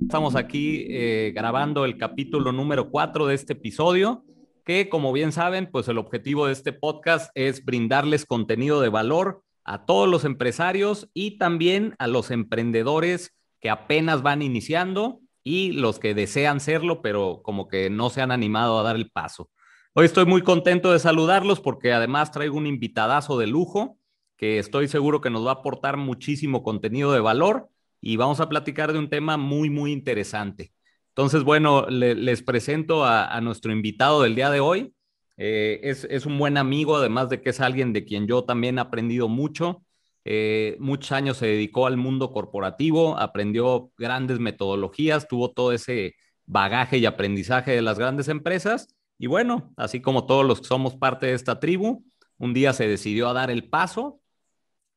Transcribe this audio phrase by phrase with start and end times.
[0.00, 4.24] Estamos aquí eh, grabando el capítulo número 4 de este episodio,
[4.64, 9.42] que como bien saben, pues el objetivo de este podcast es brindarles contenido de valor
[9.64, 15.98] a todos los empresarios y también a los emprendedores que apenas van iniciando y los
[15.98, 19.50] que desean serlo, pero como que no se han animado a dar el paso.
[19.94, 23.98] Hoy estoy muy contento de saludarlos porque además traigo un invitadazo de lujo
[24.36, 27.68] que estoy seguro que nos va a aportar muchísimo contenido de valor
[28.00, 30.72] y vamos a platicar de un tema muy, muy interesante.
[31.18, 34.94] Entonces, bueno, les presento a, nuestro invitado del día de hoy.
[35.36, 38.80] Eh, es, un buen amigo, además de que es alguien de quien yo también he
[38.80, 39.84] aprendido mucho.
[40.24, 46.14] Eh, muchos años se dedicó al mundo corporativo, aprendió grandes metodologías, tuvo todo ese
[46.46, 48.94] bagaje y aprendizaje de las grandes empresas.
[49.18, 52.04] Y bueno, así como todos los que somos parte de esta tribu,
[52.36, 54.20] un día se decidió a dar el paso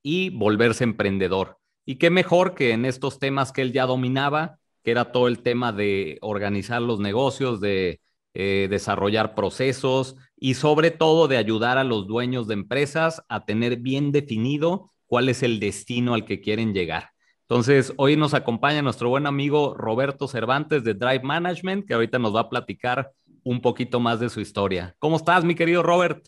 [0.03, 1.60] y volverse emprendedor.
[1.85, 5.41] Y qué mejor que en estos temas que él ya dominaba, que era todo el
[5.41, 8.01] tema de organizar los negocios, de
[8.33, 13.77] eh, desarrollar procesos y sobre todo de ayudar a los dueños de empresas a tener
[13.77, 17.09] bien definido cuál es el destino al que quieren llegar.
[17.41, 22.33] Entonces, hoy nos acompaña nuestro buen amigo Roberto Cervantes de Drive Management, que ahorita nos
[22.33, 23.11] va a platicar
[23.43, 24.95] un poquito más de su historia.
[24.99, 26.25] ¿Cómo estás, mi querido Robert?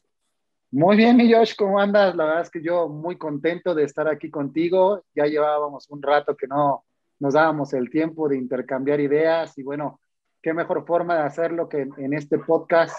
[0.76, 2.16] Muy bien, mi Josh, ¿cómo andas?
[2.16, 5.04] La verdad es que yo muy contento de estar aquí contigo.
[5.14, 6.84] Ya llevábamos un rato que no
[7.20, 10.00] nos dábamos el tiempo de intercambiar ideas y bueno,
[10.42, 12.96] qué mejor forma de hacerlo que en este podcast,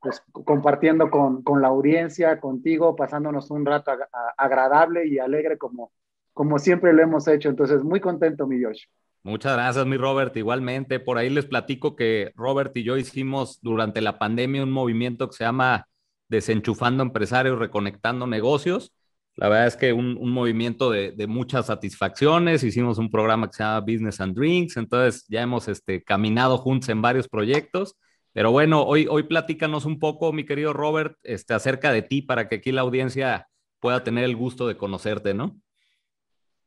[0.00, 3.92] pues compartiendo con, con la audiencia, contigo, pasándonos un rato
[4.38, 5.92] agradable y alegre como,
[6.32, 7.50] como siempre lo hemos hecho.
[7.50, 8.84] Entonces, muy contento, mi Josh.
[9.22, 10.34] Muchas gracias, mi Robert.
[10.34, 15.28] Igualmente, por ahí les platico que Robert y yo hicimos durante la pandemia un movimiento
[15.28, 15.86] que se llama
[16.28, 18.92] desenchufando empresarios, reconectando negocios.
[19.36, 22.64] La verdad es que un, movimiento de, de, muchas satisfacciones.
[22.64, 26.88] Hicimos un programa que se llama Business and Drinks, entonces ya hemos este, caminado juntos
[26.88, 27.96] en varios proyectos.
[28.32, 32.48] Pero bueno, hoy, hoy platícanos un poco, mi querido Robert, este, acerca de ti para
[32.48, 35.56] que aquí la audiencia pueda tener el gusto de conocerte, ¿no?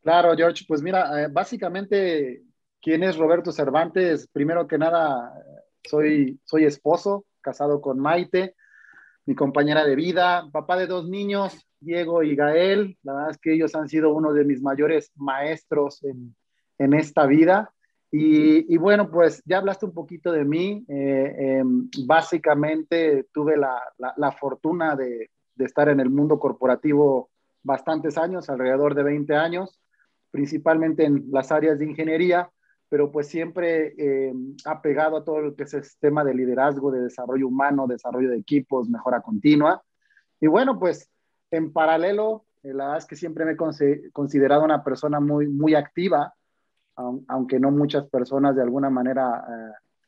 [0.02, 0.64] Claro, George.
[0.66, 2.44] Pues mira, eh, básicamente,
[2.82, 4.30] ¿quién es Roberto Cervantes?
[4.32, 5.34] Primero que nada,
[5.84, 8.56] soy, soy esposo, casado con Maite
[9.32, 12.98] mi compañera de vida, papá de dos niños, Diego y Gael.
[13.02, 16.36] La verdad es que ellos han sido uno de mis mayores maestros en,
[16.78, 17.74] en esta vida.
[18.12, 20.84] Y, bueno, pues ya hablaste un poquito de mí.
[20.90, 27.30] Eh, em, básicamente tuve la, la, la fortuna de, de, estar en el mundo corporativo
[27.64, 29.80] bastantes años, alrededor de 20 años,
[30.30, 32.52] principalmente en las áreas de ingeniería
[32.92, 34.34] pero pues siempre eh,
[34.66, 38.30] ha pegado a todo lo que es el tema de liderazgo, de desarrollo humano, desarrollo
[38.30, 39.82] de equipos, mejora continua.
[40.42, 41.10] Y bueno, pues
[41.52, 45.74] en paralelo, eh, la verdad es que siempre me he considerado una persona muy, muy
[45.74, 46.34] activa,
[47.30, 49.42] aunque no muchas personas de alguna manera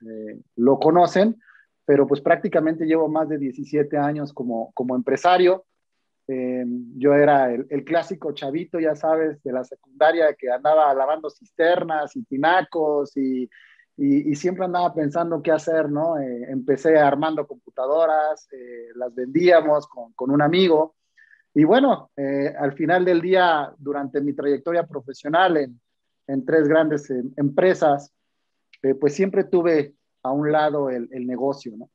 [0.02, 1.42] eh, lo conocen,
[1.86, 5.64] pero pues prácticamente llevo más de 17 años como, como empresario.
[6.28, 6.64] Eh,
[6.96, 12.24] yo era el, clásico chavito, ya sabes, de la secundaria que andaba lavando cisternas y
[12.24, 13.50] tinacos y,
[13.98, 16.18] y, siempre andaba pensando qué hacer, ¿no?
[16.18, 20.96] Eh, empecé armando computadoras, eh, las vendíamos con, con, un amigo.
[21.54, 28.12] Y bueno, al final del día, durante mi trayectoria profesional en, tres grandes empresas,
[29.00, 31.92] pues siempre tuve a un lado el, el negocio, ¿no?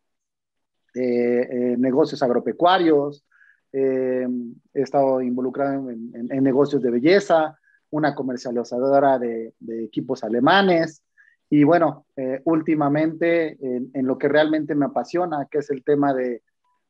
[0.94, 3.24] negocios agropecuarios,
[3.72, 4.26] eh,
[4.74, 7.58] he estado involucrado en, negocios de belleza,
[7.90, 11.02] una comercializadora de, equipos alemanes
[11.50, 16.42] y bueno, eh, últimamente en, lo que realmente me apasiona, que es el tema de,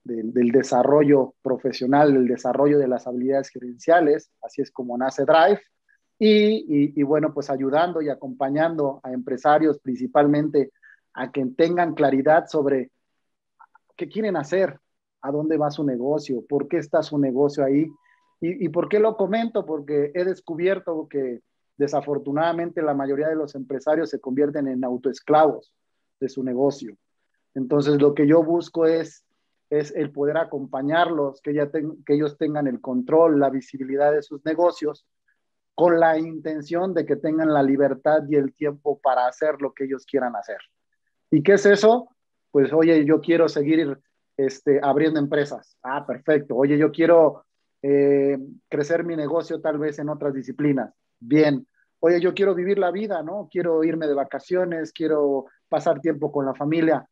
[0.03, 5.61] del desarrollo profesional, el desarrollo de las habilidades gerenciales, así es como nace Drive.
[6.21, 10.73] Y, y, bueno, pues ayudando y acompañando a empresarios principalmente
[11.15, 12.91] a que tengan claridad sobre
[13.97, 14.81] qué quieren hacer,
[15.29, 17.87] a dónde va su negocio, por qué está su negocio ahí.
[18.41, 19.67] ¿Y, por qué lo comento?
[19.67, 21.41] Porque he descubierto que
[21.77, 25.75] desafortunadamente la mayoría de los empresarios se convierten en autoesclavos
[26.21, 26.97] de su negocio.
[27.55, 29.25] Entonces lo que yo busco es,
[29.71, 34.45] es el poder acompañarlos, que, ya que ellos tengan el control, la visibilidad de sus
[34.45, 35.05] negocios,
[35.75, 39.85] con la intención de que tengan la libertad y el tiempo para hacer lo que
[39.85, 40.59] ellos quieran hacer.
[41.31, 42.09] ¿Y qué es eso?
[42.53, 43.99] Pues oye, yo quiero seguir
[44.39, 45.77] este, abriendo empresas.
[45.83, 46.57] Ah, perfecto.
[46.57, 47.45] Oye, yo quiero
[47.83, 48.39] eh,
[48.69, 50.95] crecer mi negocio tal vez en otras disciplinas.
[51.21, 51.67] Bien.
[52.01, 53.49] Oye, yo quiero vivir la vida, ¿no?
[53.51, 57.07] Quiero irme de vacaciones, quiero pasar tiempo con la familia.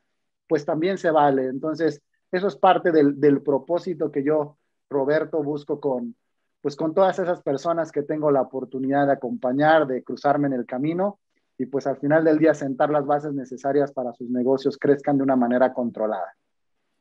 [0.49, 1.47] Pues también se vale.
[1.47, 2.01] Entonces,
[2.31, 4.57] eso es parte del, del propósito que yo,
[4.89, 6.15] Roberto, busco con,
[6.63, 10.67] pues con todas esas personas que tengo la oportunidad de acompañar, de cruzarme en el
[10.67, 11.19] camino
[11.59, 15.25] y pues al final del día sentar las bases necesarias para sus negocios crezcan de
[15.25, 16.37] una manera controlada.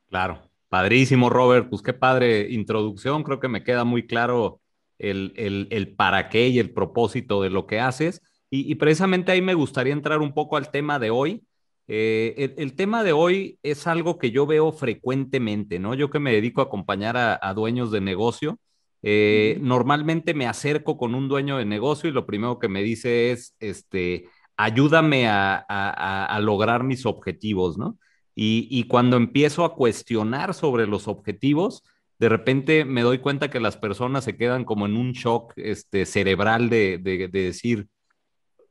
[0.08, 4.60] Claro, padrísimo Robert, pues qué padre introducción, creo que me queda muy claro
[4.98, 8.22] el, el, para qué y el propósito de lo que haces.
[8.48, 11.44] Y, precisamente ahí me gustaría entrar un poco al tema de hoy.
[11.88, 15.94] Eh, el, tema de hoy es algo que yo veo frecuentemente, ¿no?
[15.94, 18.58] Yo que me dedico a acompañar a, dueños de negocio,
[19.02, 23.32] eh, normalmente me acerco con un dueño de negocio y lo primero que me dice
[23.32, 27.98] es, este, ayúdame a, lograr mis objetivos, ¿no?
[28.38, 31.82] Y, cuando empiezo a cuestionar sobre los objetivos,
[32.18, 36.04] de repente me doy cuenta que las personas se quedan como en un shock este,
[36.04, 36.98] cerebral de,
[37.32, 37.88] decir,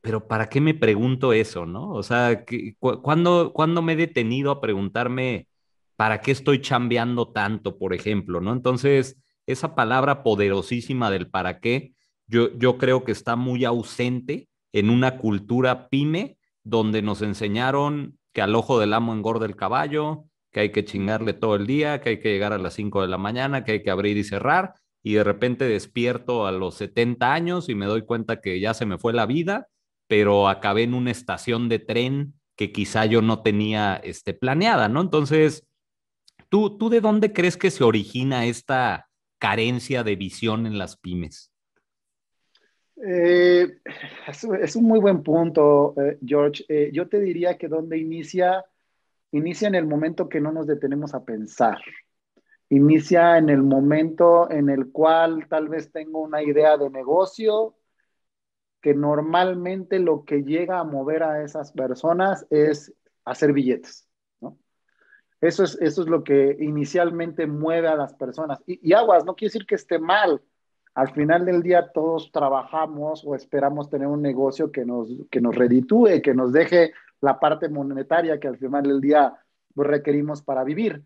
[0.00, 1.90] pero ¿para qué me pregunto eso, no?
[1.90, 2.44] O sea,
[2.78, 3.52] ¿cuándo,
[3.82, 5.48] me he detenido a preguntarme
[5.96, 8.52] para qué estoy chambeando tanto, por ejemplo, no?
[8.52, 9.16] Entonces,
[9.46, 11.92] esa palabra poderosísima del para qué,
[12.28, 18.42] yo, yo creo que está muy ausente en una cultura pyme donde nos enseñaron que
[18.42, 22.10] al ojo del amo engorda el caballo, que hay que chingarle todo el día, que
[22.10, 24.74] hay que llegar a las 5 de la mañana, que hay que abrir y cerrar,
[25.02, 28.84] y de repente despierto a los 70 años y me doy cuenta que ya se
[28.84, 29.68] me fue la vida,
[30.06, 35.00] pero acabé en una estación de tren que quizá yo no tenía este, planeada, ¿no?
[35.00, 35.66] Entonces,
[36.50, 41.54] ¿tú, ¿tú de dónde crees que se origina esta carencia de visión en las pymes?
[42.96, 43.78] Eh,
[44.26, 46.64] es, un muy buen punto, eh, George.
[46.68, 48.64] Eh, yo te diría que donde inicia
[49.32, 51.78] inicia en el momento que no nos detenemos a pensar.
[52.68, 57.76] Inicia en el momento en el cual tal vez tengo una idea de negocio
[58.80, 62.92] que normalmente lo que llega a mover a esas personas es
[63.24, 64.08] hacer billetes.
[65.40, 68.58] Eso, es, eso es lo que inicialmente mueve a las personas.
[68.66, 70.42] Y, y aguas, no quiere decir que esté mal.
[70.96, 75.54] Al final del día todos trabajamos o esperamos tener un negocio que nos, que nos
[75.54, 79.34] reditúe, que nos deje la parte monetaria que al final del día
[79.74, 81.04] pues, requerimos para vivir.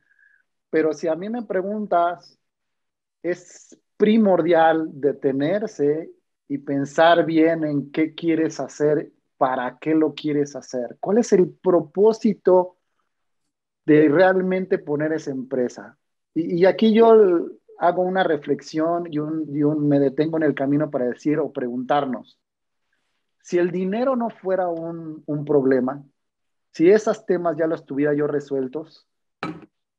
[0.71, 2.39] Pero si a mí me preguntas,
[3.21, 6.09] es primordial detenerse
[6.47, 11.51] y pensar bien en qué quieres hacer, para qué lo quieres hacer, cuál es el
[11.51, 12.77] propósito
[13.85, 15.99] de realmente poner esa empresa.
[16.33, 17.49] Y, aquí yo
[17.81, 22.39] hago una reflexión y, un, me detengo en el camino para decir o preguntarnos,
[23.41, 26.05] si el dinero no fuera un, problema,
[26.73, 29.09] si esos temas ya los tuviera yo resueltos,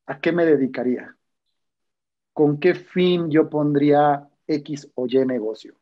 [0.06, 1.18] ¿a qué me dedicaría?
[2.34, 5.74] ¿Con qué fin yo pondría X o Y negocio?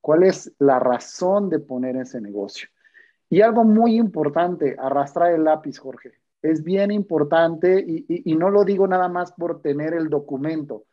[0.00, 2.70] ¿Cuál es la razón de poner ese negocio?
[3.28, 6.12] Y algo muy importante, arrastrar el lápiz, Jorge.
[6.40, 10.86] Es bien importante y, y, no lo digo nada más por tener el documento.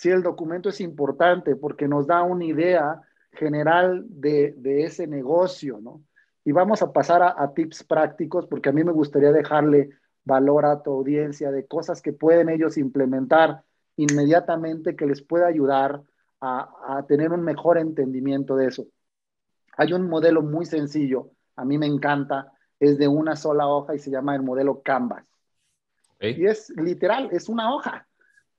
[0.00, 3.02] Sí, el documento es importante porque nos da una idea
[3.32, 6.02] general de, ese negocio, ¿no?
[6.42, 9.90] Y vamos a pasar a, tips prácticos porque a mí me gustaría dejarle
[10.24, 13.62] valor a tu audiencia de cosas que pueden ellos implementar
[13.96, 16.00] inmediatamente que les pueda ayudar
[16.40, 18.86] a, a, tener un mejor entendimiento de eso.
[19.76, 23.98] Hay un modelo muy sencillo, a mí me encanta, es de una sola hoja y
[23.98, 25.26] se llama el modelo Canvas.
[26.20, 28.06] Y es literal, es una hoja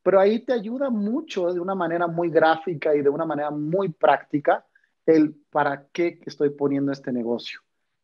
[0.04, 3.90] pero ahí te ayuda mucho de una manera muy gráfica y de una manera muy
[3.90, 4.66] práctica
[5.06, 7.60] el para qué estoy poniendo este negocio,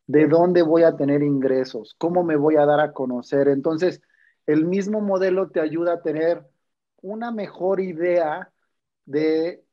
[0.05, 3.47] de dónde voy a tener ingresos, cómo me voy a dar a conocer.
[3.47, 4.01] Entonces,
[4.45, 6.45] el mismo modelo te ayuda a tener
[7.01, 8.51] una mejor idea
[9.05, 9.63] de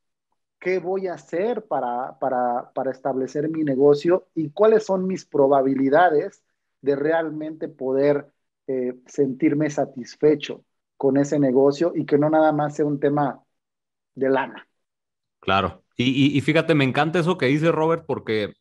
[0.58, 6.42] qué voy a hacer para, para, establecer mi negocio y cuáles son mis probabilidades
[6.80, 8.30] de realmente poder
[8.66, 10.64] eh, sentirme satisfecho
[11.04, 13.44] con ese negocio y que no nada más sea un tema
[14.14, 14.66] de lana.
[15.38, 15.84] Claro.
[15.98, 18.54] Y, fíjate, me encanta eso que dice Robert porque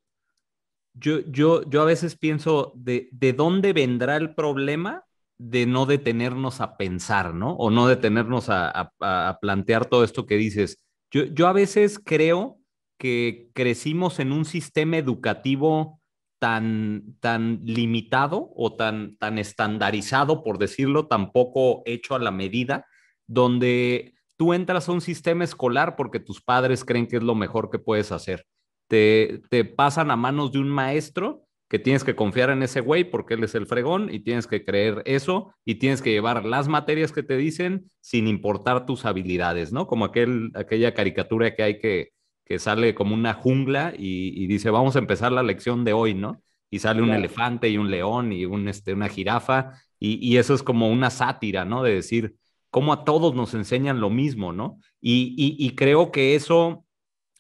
[0.93, 5.05] yo, yo, yo a veces pienso de, de dónde vendrá el problema
[5.37, 7.53] de no detenernos a pensar, ¿no?
[7.53, 10.83] O no detenernos a, a, plantear todo esto que dices.
[11.11, 12.59] Yo, yo a veces creo
[12.97, 16.01] que crecimos en un sistema educativo
[16.43, 22.85] tan, tan limitado o tan, tan estandarizado, por decirlo, tampoco hecho a la medida,
[23.27, 27.69] donde tú entras a un sistema escolar porque tus padres creen que es lo mejor
[27.69, 28.45] que puedes hacer.
[28.89, 33.05] Te, te pasan a manos de un maestro que tienes que confiar en ese güey
[33.05, 36.67] porque él es el fregón y tienes que creer eso y tienes que llevar las
[36.67, 39.87] materias que te dicen sin importar tus habilidades, ¿no?
[39.87, 42.11] Como aquel, aquella caricatura que hay que,
[42.45, 46.41] que sale como una jungla y, dice, vamos a empezar la lección de hoy, ¿no?
[46.69, 50.63] Y sale un elefante y un león y un, este, una jirafa, y, eso es
[50.63, 51.83] como una sátira, ¿no?
[51.83, 52.35] De decir,
[52.69, 54.79] cómo a todos nos enseñan lo mismo, ¿no?
[54.99, 56.85] Y, y creo que eso,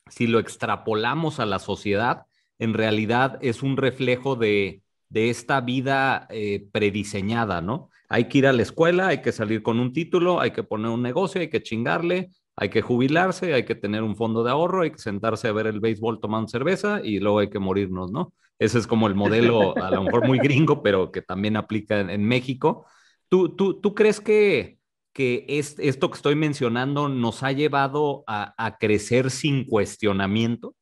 [0.07, 2.25] si lo extrapolamos a la sociedad,
[2.59, 4.81] en realidad es un reflejo de,
[5.13, 7.89] esta vida eh, prediseñada, ¿no?
[8.09, 10.89] Hay que ir a la escuela, hay que salir con un título, hay que poner
[10.89, 14.83] un negocio, hay que chingarle, hay que jubilarse, hay que tener un fondo de ahorro,
[14.83, 18.33] hay que sentarse a ver el béisbol tomando cerveza y luego hay que morirnos, ¿no?
[18.59, 22.23] Ese es como el modelo, a lo mejor muy gringo, pero que también aplica en,
[22.23, 22.85] México.
[23.27, 24.77] ¿Tú, tú, tú crees que,
[25.11, 30.75] que esto que estoy mencionando nos ha llevado a, crecer sin cuestionamiento?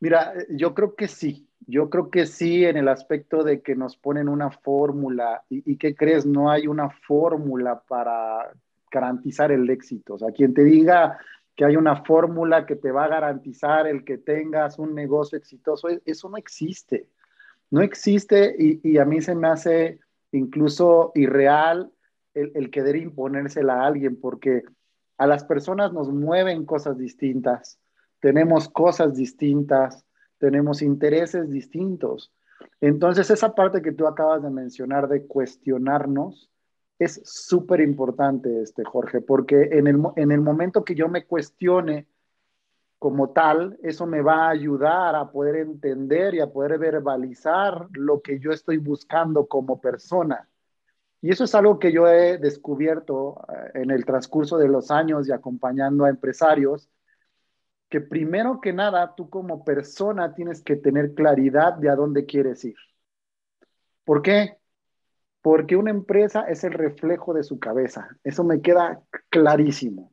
[0.00, 3.96] Mira, yo creo que sí, yo creo que sí en el aspecto de que nos
[3.96, 6.24] ponen una fórmula y, y ¿qué crees?
[6.24, 8.52] No hay una fórmula para
[8.90, 10.14] garantizar el éxito.
[10.14, 11.18] O sea, quien te diga
[11.56, 15.88] que hay una fórmula que te va a garantizar el que tengas un negocio exitoso,
[15.88, 17.08] e, eso no existe.
[17.70, 19.98] No existe y, y a mí se me hace
[20.32, 21.90] incluso irreal
[22.34, 24.62] el, querer imponérsela a alguien, porque
[25.16, 27.78] a las personas nos mueven cosas distintas,
[28.20, 30.04] tenemos cosas distintas,
[30.38, 32.32] tenemos intereses distintos.
[32.80, 36.50] Entonces, esa parte que tú acabas de mencionar de cuestionarnos
[36.98, 42.06] es súper importante, este, Jorge, porque en el, en el momento que yo me cuestione
[42.98, 48.20] como tal, eso me va a ayudar a poder entender y a poder verbalizar lo
[48.20, 50.48] que yo estoy buscando como persona.
[51.20, 55.28] Y eso es algo que yo he descubierto eh, en el transcurso de los años
[55.28, 56.88] y acompañando a empresarios,
[57.88, 62.64] que primero que nada tú como persona tienes que tener claridad de a dónde quieres
[62.64, 62.76] ir.
[64.04, 64.57] ¿Por qué?
[65.42, 68.08] Porque una empresa es el reflejo de su cabeza.
[68.24, 70.12] Eso me queda clarísimo.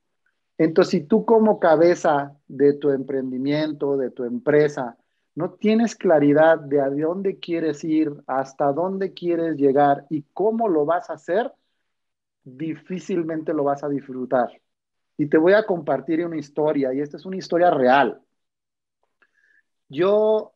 [0.58, 4.98] Entonces, si tú como cabeza de tu emprendimiento, de tu empresa,
[5.36, 10.86] no tienes claridad de a dónde quieres ir, hasta dónde quieres llegar y cómo lo
[10.86, 11.52] vas a hacer,
[12.44, 14.50] difícilmente lo vas a disfrutar.
[15.18, 18.22] Y te voy a compartir una historia, y esta es una historia real.
[19.90, 20.55] Yo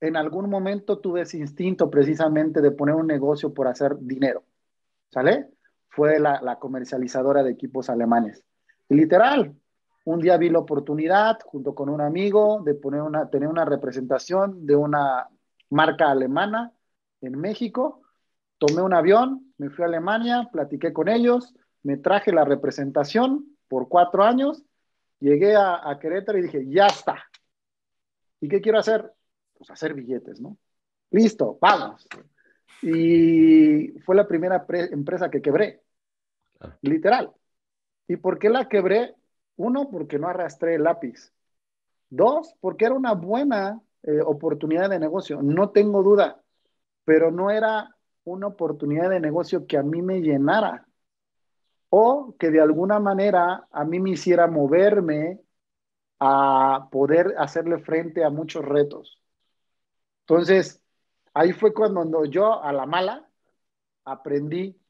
[0.00, 4.44] en algún momento tuve ese instinto precisamente de poner un negocio por hacer dinero,
[5.10, 5.50] ¿sale?
[5.88, 8.42] Fue la, comercializadora de equipos alemanes.
[8.88, 9.54] Y literal,
[10.04, 14.66] un día vi la oportunidad, junto con un amigo, de poner una, tener una representación
[14.66, 15.28] de una
[15.68, 16.72] marca alemana
[17.20, 18.02] en México.
[18.58, 23.88] Tomé un avión, me fui a Alemania, platiqué con ellos, me traje la representación por
[23.88, 24.62] cuatro años,
[25.18, 27.16] llegué a, a Querétaro y dije, ya está.
[28.40, 29.12] ¿Y qué quiero hacer?
[29.60, 30.56] Pues hacer billetes, ¿no?
[31.10, 32.08] Listo, vamos.
[32.80, 35.82] Y fue la primera empresa que quebré,
[36.80, 37.30] literal.
[38.08, 39.14] ¿Y por qué la quebré?
[39.56, 41.30] Uno, porque no arrastré el lápiz.
[42.08, 46.42] Dos, porque era una buena eh, oportunidad de negocio, no tengo duda,
[47.04, 50.86] pero no era una oportunidad de negocio que a mí me llenara
[51.90, 55.38] o que de alguna manera a mí me hiciera moverme
[56.18, 59.20] a poder hacerle frente a muchos retos.
[60.30, 60.80] Entonces,
[61.34, 63.28] ahí fue cuando yo a la mala
[64.04, 64.80] aprendí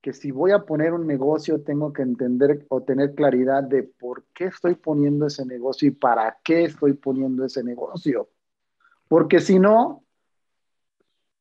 [0.00, 4.24] que si voy a poner un negocio, tengo que entender o tener claridad de por
[4.34, 8.30] qué estoy poniendo ese negocio y para qué estoy poniendo ese negocio.
[9.06, 10.04] Porque si no,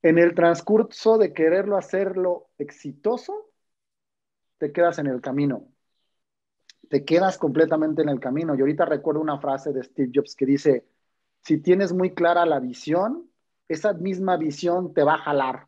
[0.03, 3.49] en el transcurso de quererlo hacerlo exitoso,
[4.59, 5.67] te quedas en el camino.
[6.89, 8.53] Te quedas completamente en el camino.
[8.53, 10.85] Y ahorita recuerdo una frase de Steve Jobs que dice,
[11.41, 13.27] si tienes muy clara la visión,
[13.67, 15.67] esa misma visión te va a jalar.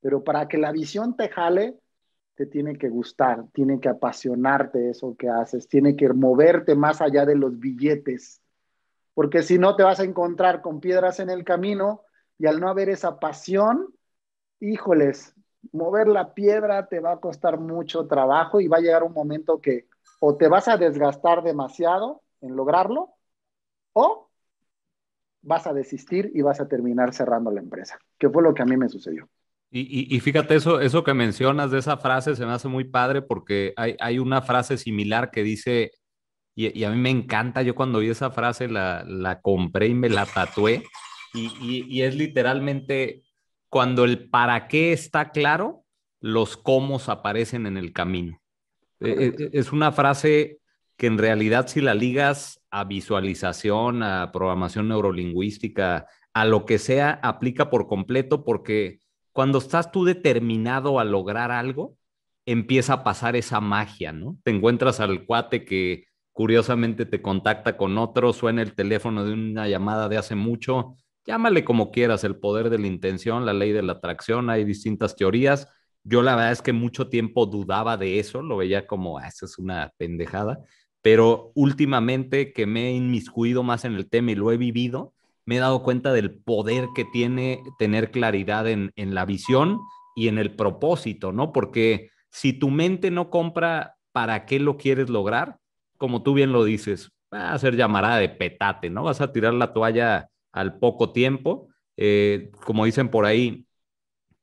[0.00, 1.78] Pero para que la visión te jale,
[2.34, 7.26] te tiene que gustar, tiene que apasionarte eso que haces, tiene que moverte más allá
[7.26, 8.40] de los billetes,
[9.18, 12.02] porque si no te vas a encontrar con piedras en el camino
[12.38, 13.92] y al no haber esa pasión,
[14.60, 15.34] híjoles,
[15.72, 19.60] mover la piedra te va a costar mucho trabajo y va a llegar un momento
[19.60, 19.88] que
[20.20, 23.14] o te vas a desgastar demasiado en lograrlo
[23.92, 24.27] o
[25.42, 28.66] vas a desistir y vas a terminar cerrando la empresa, que fue lo que a
[28.66, 29.28] mí me sucedió.
[29.70, 33.74] Y, fíjate, eso, eso que mencionas de esa frase se me hace muy padre porque
[33.76, 35.90] hay, una frase similar que dice,
[36.54, 40.08] y, a mí me encanta, yo cuando vi esa frase la, la compré y me
[40.08, 40.84] la tatué,
[41.34, 43.22] y, es literalmente
[43.68, 45.84] cuando el para qué está claro,
[46.20, 48.40] los cómo aparecen en el camino.
[49.00, 50.60] E, e, es una frase
[50.96, 57.18] que en realidad si la ligas a visualización, a programación neurolingüística, a lo que sea,
[57.22, 59.00] aplica por completo porque
[59.32, 61.96] cuando estás tú determinado a lograr algo,
[62.46, 64.38] empieza a pasar esa magia, ¿no?
[64.42, 69.68] Te encuentras al cuate que curiosamente te contacta con otro, suena el teléfono de una
[69.68, 70.96] llamada de hace mucho,
[71.26, 75.14] llámale como quieras, el poder de la intención, la ley de la atracción, hay distintas
[75.14, 75.68] teorías.
[76.04, 79.44] Yo la verdad es que mucho tiempo dudaba de eso, lo veía como, ah, eso
[79.44, 80.60] es una pendejada,
[81.02, 85.14] pero últimamente que me he inmiscuido más en el tema y lo he vivido,
[85.44, 89.80] me he dado cuenta del poder que tiene tener claridad en, en la visión
[90.14, 91.52] y en el propósito, ¿no?
[91.52, 95.58] Porque si tu mente no compra para qué lo quieres lograr,
[95.96, 99.04] como tú bien lo dices, va a ser llamarada de petate, ¿no?
[99.04, 101.68] Vas a tirar la toalla al poco tiempo.
[101.96, 103.66] Eh, como dicen por ahí,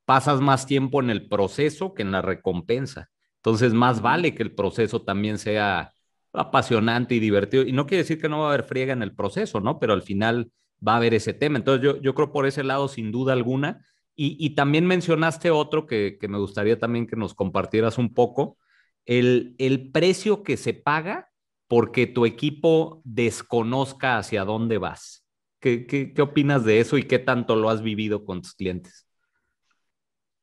[0.06, 3.10] pasas más tiempo en el proceso que en la recompensa.
[3.38, 5.92] Entonces, más vale que el proceso también sea
[6.38, 7.64] apasionante y divertido.
[7.64, 9.80] Y no quiere decir que no va a haber friega en el proceso, ¿no?
[9.80, 10.52] Pero al final
[10.86, 11.58] va a haber ese tema.
[11.58, 13.86] Entonces, yo, yo creo por ese lado, sin duda alguna.
[14.18, 18.58] Y, también mencionaste otro que, que, me gustaría también que nos compartieras un poco,
[19.06, 21.30] el, el precio que se paga
[21.68, 25.26] porque tu equipo desconozca hacia dónde vas.
[25.60, 29.05] ¿Qué, qué, qué opinas de eso y qué tanto lo has vivido con tus clientes?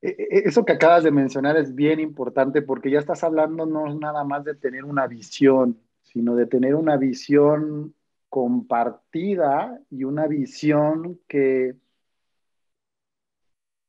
[0.02, 3.94] E, e, eso que acabas de mencionar es bien importante porque ya estás hablando no
[3.94, 7.94] nada más de tener una visión, sino de tener una visión
[8.28, 11.76] compartida y una visión que,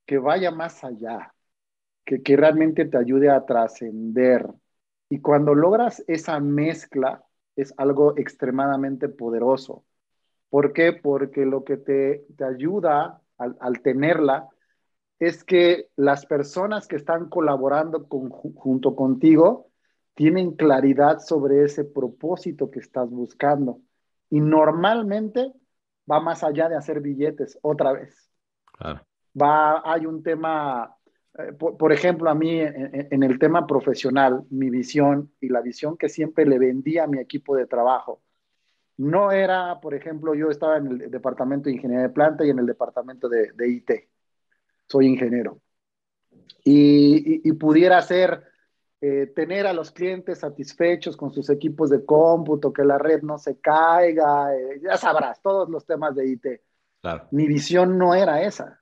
[0.06, 1.34] que vaya más allá,
[2.06, 4.48] que, que realmente te ayude a trascender.
[5.10, 7.24] Y cuando logras esa mezcla,
[7.56, 9.86] es algo extremadamente poderoso.
[10.50, 10.94] ¿Por qué?
[10.94, 14.50] Porque lo que te, te ayuda al, al, tenerla
[15.20, 19.70] es que las personas que están colaborando con, junto contigo
[20.16, 23.80] tienen claridad sobre ese propósito que estás buscando.
[24.30, 25.52] Y normalmente
[26.10, 28.30] va más allá de hacer billetes otra vez.
[28.78, 29.02] Claro.
[29.40, 30.96] Va, hay un tema,
[31.38, 35.62] eh, por, por, ejemplo, a mí en, en, el tema profesional, mi visión y la
[35.62, 38.22] visión que siempre le vendía a mi equipo de trabajo,
[38.98, 42.60] no era, por ejemplo, yo estaba en el departamento de ingeniería de planta y en
[42.60, 43.92] el departamento de, de IT
[44.88, 45.60] soy ingeniero.
[46.64, 48.44] Y, y, y pudiera ser
[49.06, 53.38] eh, tener a los clientes satisfechos con sus equipos de cómputo, que la red no
[53.38, 56.46] se caiga, eh, ya sabrás, todos los temas de IT.
[57.02, 57.28] Claro.
[57.32, 58.82] Mi visión no era esa.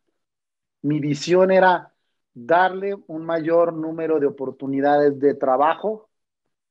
[0.83, 1.91] Mi visión era
[2.35, 6.11] darle un mayor número de oportunidades de trabajo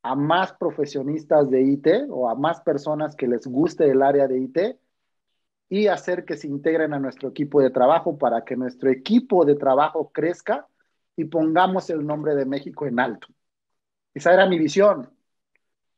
[0.03, 4.39] a más profesionistas de IT o a más personas que les guste el área de
[4.39, 4.59] IT
[5.71, 9.55] y hacer que se integren a nuestro equipo de trabajo para que nuestro equipo de
[9.55, 10.67] trabajo crezca
[11.17, 13.29] y pongamos el nombre de México en alto.
[14.13, 15.09] Esa era mi visión.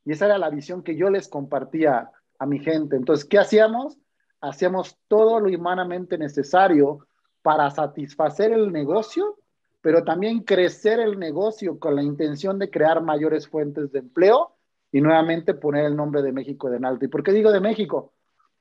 [0.04, 2.96] Y esa era la visión que yo les compartía a mi gente.
[2.96, 3.98] Entonces, ¿qué hacíamos?
[4.42, 7.06] Hacíamos todo lo humanamente necesario
[7.40, 9.38] para satisfacer el negocio,
[9.80, 14.54] pero también crecer el negocio con la intención de crear mayores fuentes de empleo
[14.90, 17.06] y nuevamente poner el nombre de México en alto.
[17.06, 18.12] ¿Y por qué digo de México?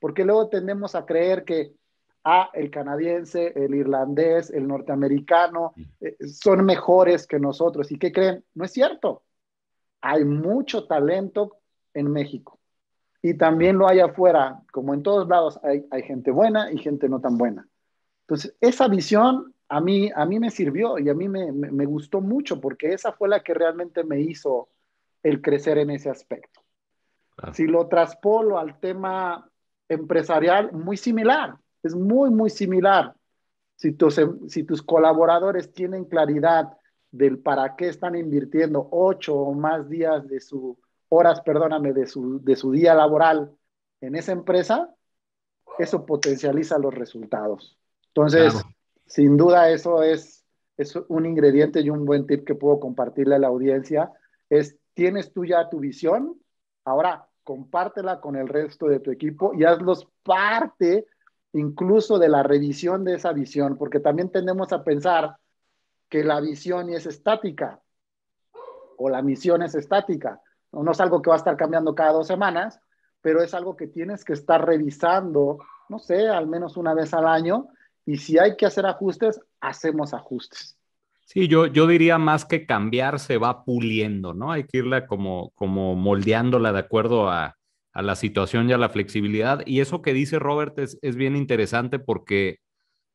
[0.02, 1.74] Porque luego tendemos a creer que
[2.24, 7.92] ah, el canadiense, el irlandés, el norteamericano eh, son mejores que nosotros.
[7.92, 8.44] ¿Y qué creen?
[8.56, 9.22] No es cierto.
[10.02, 11.58] Hay mucho talento
[11.94, 12.60] en México.
[13.22, 17.08] Y también lo hay afuera, como en todos lados, hay, hay gente buena y gente
[17.08, 17.68] no tan buena.
[18.22, 21.86] Entonces, esa visión a mí, a mí me sirvió y a mí me, me, me
[21.86, 24.70] gustó mucho porque esa fue la que realmente me hizo
[25.22, 26.62] el crecer en ese aspecto.
[27.36, 27.54] Claro.
[27.54, 29.51] Si lo traspolo al tema
[29.92, 33.14] empresarial muy similar, es muy, muy similar.
[33.76, 36.78] Si tus, si tus colaboradores tienen claridad
[37.12, 40.78] del para qué están invirtiendo ocho o más días de su,
[41.10, 43.52] horas, perdóname, de su, de su día laboral
[44.00, 44.90] en esa empresa,
[45.78, 47.78] eso potencializa los resultados.
[48.08, 48.70] Entonces, claro.
[49.06, 50.46] sin duda eso es,
[50.78, 54.12] es un ingrediente y un buen tip que puedo compartirle a la audiencia,
[54.50, 56.40] es, tienes tú ya tu visión,
[56.86, 61.08] ahora compártela con el resto de tu equipo y hazlos parte
[61.54, 65.36] incluso de la revisión de esa visión, porque también tendemos a pensar
[66.10, 67.82] que la visión es estática
[68.98, 70.42] o la misión es estática.
[70.72, 72.80] No, no es algo que va a estar cambiando cada dos semanas,
[73.22, 77.28] pero es algo que tienes que estar revisando, no sé, al menos una vez al
[77.28, 77.68] año,
[78.06, 80.78] y si hay que hacer ajustes, hacemos ajustes.
[81.34, 84.52] Sí, yo, yo diría más que cambiar, se va puliendo, ¿no?
[84.52, 87.56] Hay que irla como, como moldeándola de acuerdo a,
[87.94, 89.64] a la situación y a la flexibilidad.
[89.66, 92.58] Y eso que dice Robert es, es, bien interesante porque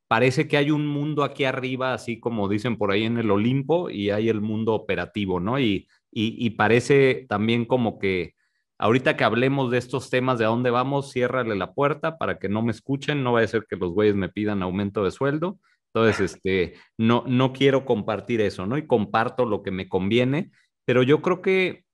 [0.08, 3.90] parece que hay un mundo aquí arriba, así como dicen por ahí en el Olimpo,
[3.90, 5.60] y hay el mundo operativo, ¿no?
[5.60, 8.34] Y, y, y parece también como que
[8.78, 12.48] ahorita que hablemos de estos temas de a dónde vamos, ciérrale la puerta para que
[12.48, 15.58] no me escuchen, no vaya a ser que los güeyes me pidan aumento de sueldo
[15.96, 18.76] entonces, este, no, no quiero compartir eso, ¿no?
[18.76, 20.50] Y comparto lo que me conviene,
[20.84, 21.86] pero yo creo que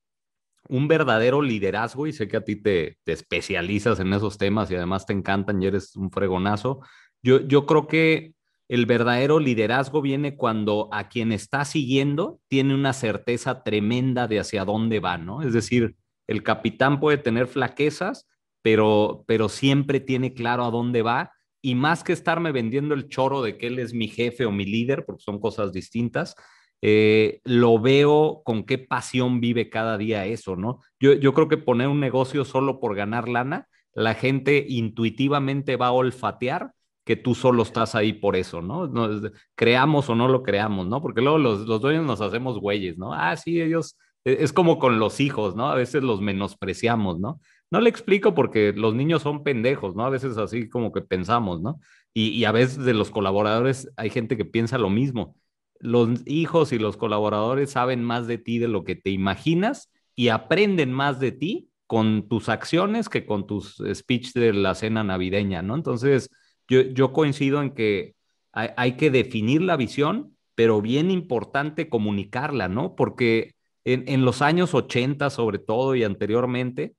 [0.68, 5.06] un verdadero liderazgo, y sé que a ti te, especializas en esos temas y además
[5.06, 6.80] te encantan y eres un fregonazo,
[7.22, 8.34] yo, yo creo que
[8.68, 14.64] el verdadero liderazgo viene cuando a quien está siguiendo tiene una certeza tremenda de hacia
[14.64, 15.42] dónde va, ¿no?
[15.42, 15.94] Es decir,
[16.26, 18.26] el capitán puede tener flaquezas,
[18.62, 21.30] pero, pero siempre tiene claro a dónde va
[21.62, 24.66] y más que estarme vendiendo el choro de que él es mi jefe o mi
[24.66, 26.34] líder, porque son cosas distintas,
[26.82, 30.80] eh, lo veo con qué pasión vive cada día eso, ¿no?
[30.98, 35.88] Yo, yo creo que poner un negocio solo por ganar lana, la gente intuitivamente va
[35.88, 36.72] a olfatear
[37.04, 38.90] que tú solo estás ahí por eso, ¿no?
[39.54, 41.00] creamos o no lo creamos, ¿no?
[41.02, 43.12] Porque luego los, los dueños nos hacemos güeyes, ¿no?
[43.12, 45.68] Ah, sí, ellos, e, es como con los hijos, ¿no?
[45.68, 47.40] A veces los menospreciamos, ¿no?
[47.72, 50.04] No le explico porque los niños son pendejos, ¿no?
[50.04, 51.80] A veces así como que pensamos, ¿no?
[52.12, 55.36] Y, a veces de los colaboradores hay gente que piensa lo mismo.
[55.80, 60.28] Los hijos y los colaboradores saben más de ti de lo que te imaginas y
[60.28, 65.62] aprenden más de ti con tus acciones que con tus speech de la cena navideña,
[65.62, 65.74] ¿no?
[65.74, 66.28] Entonces,
[66.68, 68.14] yo, coincido en que
[68.52, 72.94] hay, que definir la visión, pero bien importante comunicarla, ¿no?
[72.96, 73.54] Porque
[73.86, 76.92] en, los años 80 sobre todo y anteriormente,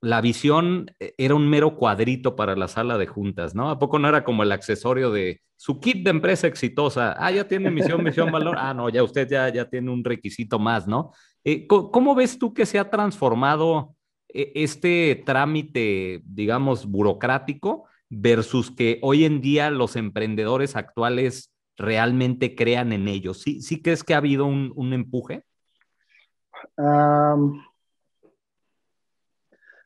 [0.00, 3.70] la visión eh, era un mero cuadrito para la sala de juntas, ¿no?
[3.70, 7.16] ¿A poco no era como el accesorio de su kit de empresa exitosa?
[7.18, 8.56] Ah, ya tiene misión, misión, valor.
[8.58, 11.12] Ah, no, ya usted ya, ya tiene un requisito más, ¿no?
[11.44, 13.94] Eh, ¿Cómo ves tú que se ha transformado
[14.28, 22.92] eh, este trámite, digamos, burocrático versus que hoy en día los emprendedores actuales realmente crean
[22.92, 23.40] en ellos?
[23.40, 25.44] ¿Sí, sí crees que ha habido un, empuje?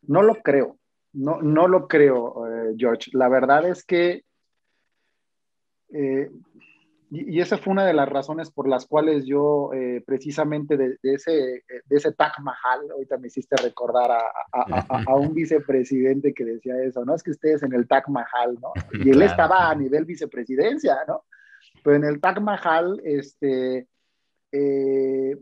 [0.02, 0.78] No lo creo,
[1.12, 3.10] no, no lo creo, eh, George.
[3.14, 4.24] La verdad es que
[5.92, 6.30] eh,
[7.14, 11.62] y, esa fue una de las razones por las cuales yo, eh, precisamente de, ese,
[11.84, 14.10] de ese Taj Mahal, ahorita me hiciste recordar
[14.50, 17.14] a, un vicepresidente que decía eso, ¿no?
[17.14, 18.72] Es que ustedes en el Taj Mahal, ¿no?
[19.04, 21.24] Y él estaba a nivel vicepresidencia, ¿no?
[21.84, 23.86] Pero en el Taj Mahal, este,
[24.50, 25.36] eh,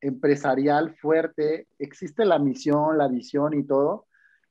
[0.00, 4.06] empresarial fuerte, existe la misión, la visión y todo,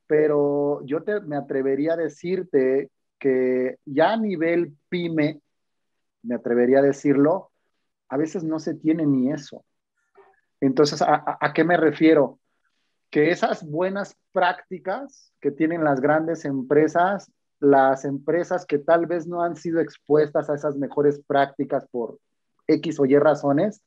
[0.07, 5.41] pero yo te, me atrevería a decirte que ya a nivel pyme,
[6.23, 7.51] me atrevería a decirlo,
[8.09, 9.63] a veces no se tiene ni eso.
[10.61, 12.39] Entonces, ¿a, qué me refiero?
[13.09, 19.43] Que esas buenas prácticas que tienen las grandes empresas, las empresas que tal vez no
[19.43, 22.19] han sido expuestas a esas mejores prácticas por
[22.67, 23.81] X o Y razones,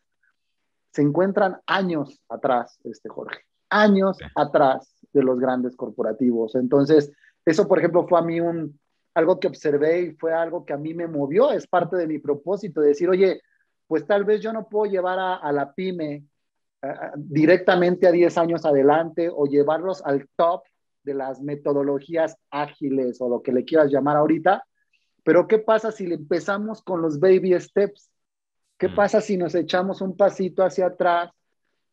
[0.93, 6.55] se encuentran años atrás, este Jorge, años atrás de los grandes corporativos.
[6.55, 7.13] Entonces,
[7.45, 8.79] eso, por ejemplo, fue a mí un,
[9.15, 12.19] algo que observé y fue algo que a mí me movió, es parte de mi
[12.19, 13.41] propósito, de decir, oye,
[13.87, 16.25] pues tal vez yo no puedo llevar a, la pyme
[17.17, 20.63] directamente a 10 años adelante o llevarlos al top
[21.03, 24.65] de las metodologías ágiles o lo que le quieras llamar ahorita,
[25.25, 28.11] pero ¿qué pasa si le empezamos con los baby steps?
[28.81, 28.95] ¿Qué mm.
[28.95, 31.31] pasa si nos echamos un pasito hacia atrás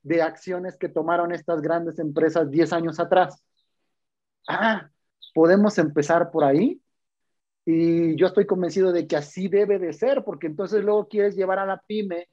[0.01, 3.43] de acciones que tomaron estas grandes empresas 10 años atrás?
[4.47, 4.89] Ah,
[5.35, 6.81] podemos empezar por ahí
[7.65, 11.59] y yo estoy convencido de que así debe de ser, porque entonces luego quieres llevar
[11.59, 12.29] a la pyme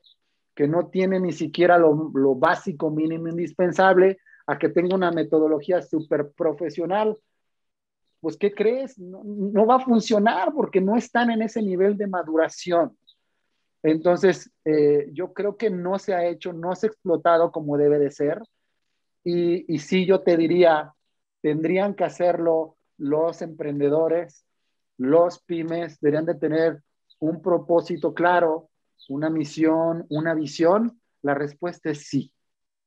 [0.54, 5.82] que no tiene ni siquiera lo, lo básico, mínimo, indispensable, a que tenga una metodología
[5.82, 7.18] súper profesional.
[8.20, 8.96] Pues, ¿qué crees?
[9.00, 12.96] No, no, va a funcionar porque no están en ese nivel de maduración.
[13.84, 17.98] Entonces, eh, yo creo que no se ha hecho, no se ha explotado como debe
[17.98, 18.40] de ser.
[19.22, 20.94] Y, y sí, yo te diría,
[21.42, 24.46] tendrían que hacerlo los emprendedores,
[24.96, 26.82] los pymes deberían de tener
[27.20, 28.70] un propósito claro,
[29.10, 30.98] una misión, una visión.
[31.20, 32.32] La respuesta es sí,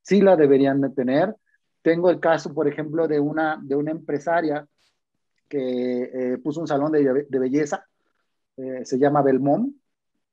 [0.02, 1.36] sí la deberían de tener.
[1.84, 4.68] Tengo el caso, por ejemplo, de una, de una empresaria
[5.48, 7.86] que eh, puso un salón de, belleza,
[8.58, 9.76] eh, se llama Belmont,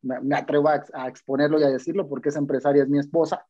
[0.05, 3.47] me, atrevo a, exponerlo y a decirlo porque esa empresaria es mi esposa.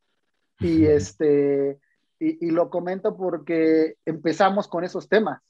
[0.60, 1.78] Y, este,
[2.18, 5.42] y, y lo comento porque empezamos con esos temas.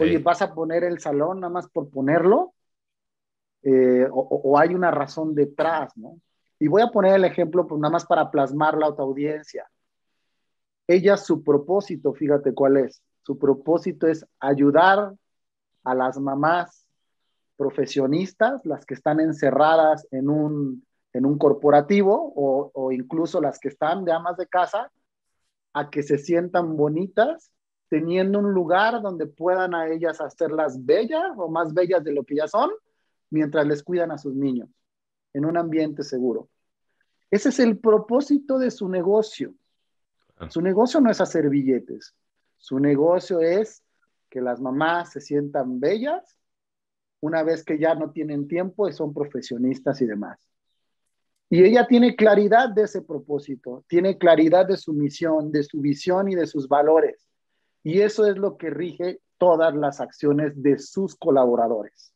[0.00, 2.54] Oye, ¿vas a poner el salón nada más por ponerlo?
[3.62, 6.20] Eh, o, hay una razón detrás, ¿no?
[6.58, 9.68] Y voy a poner el ejemplo pues, nada más para plasmar la otra audiencia.
[10.86, 13.02] Ella, su propósito, fíjate cuál es.
[13.22, 15.14] Su propósito es ayudar
[15.84, 16.86] a las mamás
[17.58, 23.68] profesionistas, las que están encerradas en un, en un corporativo o, o incluso las que
[23.68, 24.90] están de amas de casa,
[25.74, 27.52] a que se sientan bonitas
[27.88, 32.36] teniendo un lugar donde puedan a ellas hacerlas bellas o más bellas de lo que
[32.36, 32.70] ya son,
[33.30, 34.68] mientras les cuidan a sus niños,
[35.34, 36.48] en un ambiente seguro.
[37.30, 39.54] Ese es el propósito de su negocio.
[40.36, 40.48] Ah.
[40.48, 42.14] Su negocio no es hacer billetes,
[42.56, 43.82] su negocio es
[44.30, 46.37] que las mamás se sientan bellas
[47.20, 50.38] una vez que ya no tienen tiempo y son profesionistas y demás.
[51.50, 56.30] Y ella tiene claridad de ese propósito, tiene claridad de su misión, de su visión
[56.30, 57.26] y de sus valores.
[57.82, 62.12] Y eso es lo que rige todas las acciones de sus colaboradores.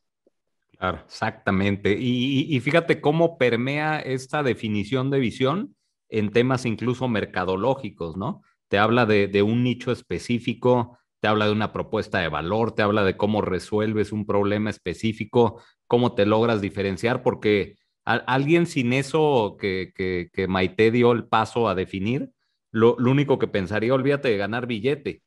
[0.76, 1.96] Claro, exactamente.
[1.98, 5.76] Y, fíjate cómo permea esta definición de visión
[6.08, 8.42] en temas incluso mercadológicos, ¿no?
[8.68, 13.04] Te habla de, un nicho específico, te habla de una propuesta de valor, te habla
[13.04, 19.92] de cómo resuelves un problema específico, cómo te logras diferenciar, porque alguien sin eso que,
[19.94, 22.32] que, Maite dio el paso a definir,
[22.72, 25.22] lo, lo único que pensaría, olvídate de ganar billete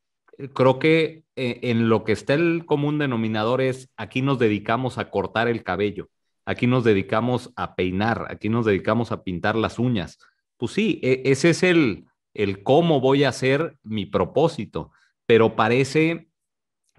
[0.53, 5.09] creo que eh, en lo que está el común denominador es aquí nos dedicamos a
[5.09, 6.09] cortar el cabello,
[6.45, 10.19] aquí nos dedicamos a peinar, aquí nos dedicamos a pintar las uñas.
[10.57, 14.91] Pues sí, e, ese es el, el cómo voy a hacer mi propósito,
[15.25, 16.29] pero parece,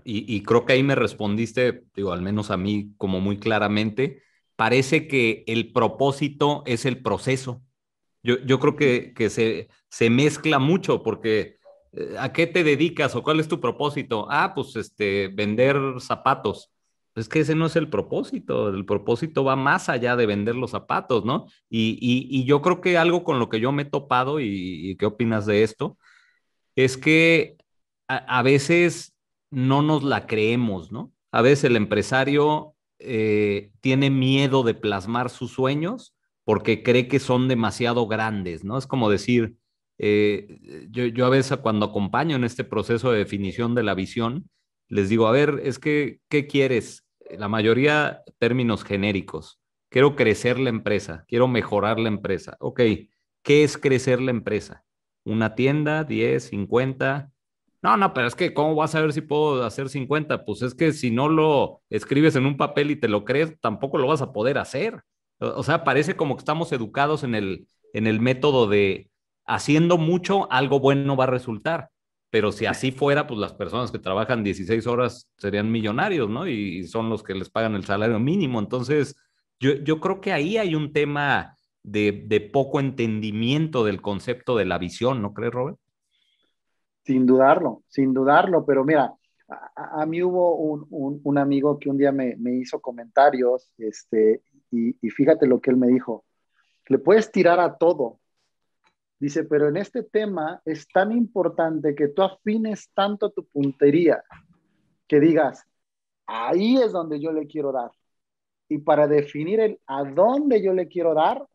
[0.05, 4.23] y, y, creo que ahí me respondiste, digo, al menos a mí como muy claramente,
[4.57, 7.63] parece que el propósito es el proceso.
[8.23, 11.57] Yo, yo creo que, que se, se mezcla mucho porque
[11.97, 14.27] eh, ¿a qué te dedicas o cuál es tu propósito?
[14.31, 16.71] Ah, pues este, vender zapatos.
[17.15, 20.73] Es que ese no es el propósito, el propósito va más allá de vender los
[20.73, 21.47] zapatos, ¿no?
[21.71, 25.47] Y, yo creo que algo con lo que yo me he topado, y, qué opinas
[25.47, 25.99] de esto,
[26.77, 27.56] es que
[28.09, 29.15] a, veces
[29.51, 31.13] no nos la creemos, ¿no?
[31.33, 36.15] A veces el empresario eh, tiene miedo de plasmar sus sueños
[36.45, 38.79] porque cree que son demasiado grandes, ¿no?
[38.79, 39.57] Es como decir,
[39.99, 44.49] eh, yo, a veces cuando acompaño en este proceso de definición de la visión,
[44.89, 47.05] les digo, a ver, es que, ¿qué quieres?
[47.37, 49.59] La mayoría términos genéricos.
[49.89, 52.57] Quiero crecer la empresa, quiero mejorar la empresa.
[52.61, 52.81] Ok,
[53.43, 54.85] ¿qué es crecer la empresa?
[55.25, 56.07] ¿Una tienda?
[56.07, 56.51] ¿10?
[56.51, 57.31] ¿50?
[57.83, 60.45] No, no, pero es que ¿cómo vas a ver si puedo hacer 50?
[60.45, 63.99] Pues es que si no lo escribes en un papel y te lo crees, tampoco
[63.99, 65.03] lo vas a poder hacer.
[65.39, 69.11] O, sea, parece como que estamos educados en el, en el método de,
[69.47, 71.91] haciendo mucho, algo bueno va a resultar.
[72.31, 76.49] Pero si así fuera, pues las personas que trabajan 16 horas serían millonarios, ¿no?
[76.49, 78.59] Y, son los que les pagan el salario mínimo.
[78.59, 79.17] Entonces,
[79.61, 84.79] yo, yo creo que ahí hay un tema de, poco entendimiento del concepto de la
[84.79, 85.79] visión, ¿no crees, Robert?
[87.07, 89.15] Sin dudarlo, sin dudarlo, pero mira,
[89.77, 95.47] a, mí hubo un, amigo que un día me, hizo comentarios, este, y, y, fíjate
[95.47, 96.25] lo que él me dijo,
[96.89, 98.19] le puedes tirar a todo,
[99.19, 104.23] Dice, pero en este tema es tan importante que tú afines tanto tu puntería
[105.09, 105.65] que digas,
[106.27, 107.91] ahí es donde yo le quiero dar.
[108.69, 111.47] Y para definir el a dónde yo le quiero dar,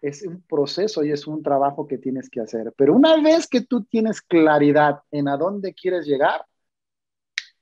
[0.00, 2.72] es un proceso y es un trabajo que tienes que hacer.
[2.76, 6.44] Pero una vez que tú tienes claridad en a dónde quieres llegar,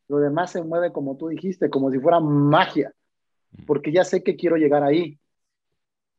[0.09, 2.93] lo demás se mueve como tú dijiste, como si fuera magia,
[3.67, 5.19] porque ya sé que quiero llegar ahí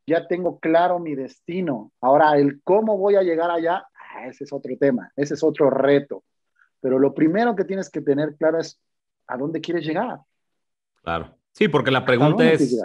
[0.09, 1.93] ya tengo claro mi destino.
[2.01, 5.69] Ahora, el cómo voy a llegar allá, ah, ese es otro tema, ese es otro
[5.69, 6.23] reto.
[6.81, 8.79] Pero lo primero que tienes que tener claro es
[9.27, 10.19] a dónde quieres llegar.
[11.03, 11.35] Claro.
[11.51, 12.81] Sí, porque la pregunta es,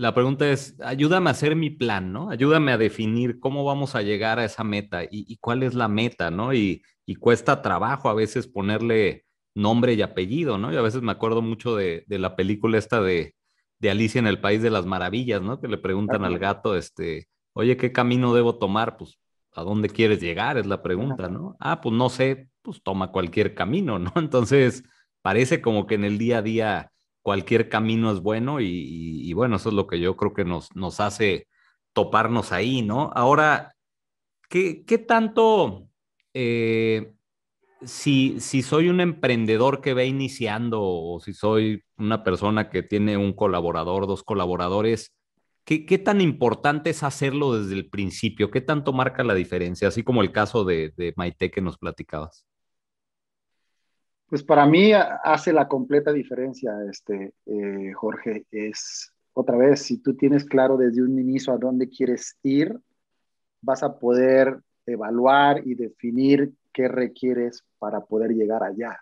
[0.00, 2.30] la pregunta es, ayúdame a hacer mi plan, ¿no?
[2.30, 6.30] Ayúdame a definir cómo vamos a llegar a esa meta y, cuál es la meta,
[6.30, 6.54] ¿no?
[6.54, 10.72] Y, y, cuesta trabajo a veces ponerle nombre y apellido, ¿no?
[10.72, 13.34] Y a veces me acuerdo mucho de, de la película esta de
[13.80, 15.60] de Alicia en el País de las Maravillas, ¿no?
[15.60, 18.96] Que le preguntan al gato, este, oye, ¿qué camino debo tomar?
[18.96, 19.18] Pues,
[19.52, 20.58] ¿a dónde quieres llegar?
[20.58, 21.56] Es la pregunta, ¿no?
[21.58, 24.12] Ah, pues no sé, pues toma cualquier camino, ¿no?
[24.16, 24.84] Entonces,
[25.22, 29.68] parece como que en el día a día cualquier camino es bueno y, bueno, eso
[29.70, 31.48] es lo que yo creo que nos, nos hace
[31.92, 33.10] toparnos ahí, ¿no?
[33.14, 33.74] Ahora,
[34.48, 35.88] ¿qué, qué tanto
[36.34, 37.14] eh,
[37.82, 43.16] si, si soy un emprendedor que va iniciando o si soy una persona que tiene
[43.16, 45.14] un colaborador, dos colaboradores,
[45.64, 48.50] ¿qué, qué tan importante es hacerlo desde el principio?
[48.50, 49.88] ¿Qué tanto marca la diferencia?
[49.88, 52.46] Así como el caso de, de Maite que nos platicabas.
[54.30, 58.46] Pues para mí hace la completa diferencia, este, eh, Jorge.
[58.52, 62.78] Es otra vez, si tú tienes claro desde un inicio a dónde quieres ir,
[63.60, 69.00] vas a poder evaluar y definir qué requieres para poder llegar allá.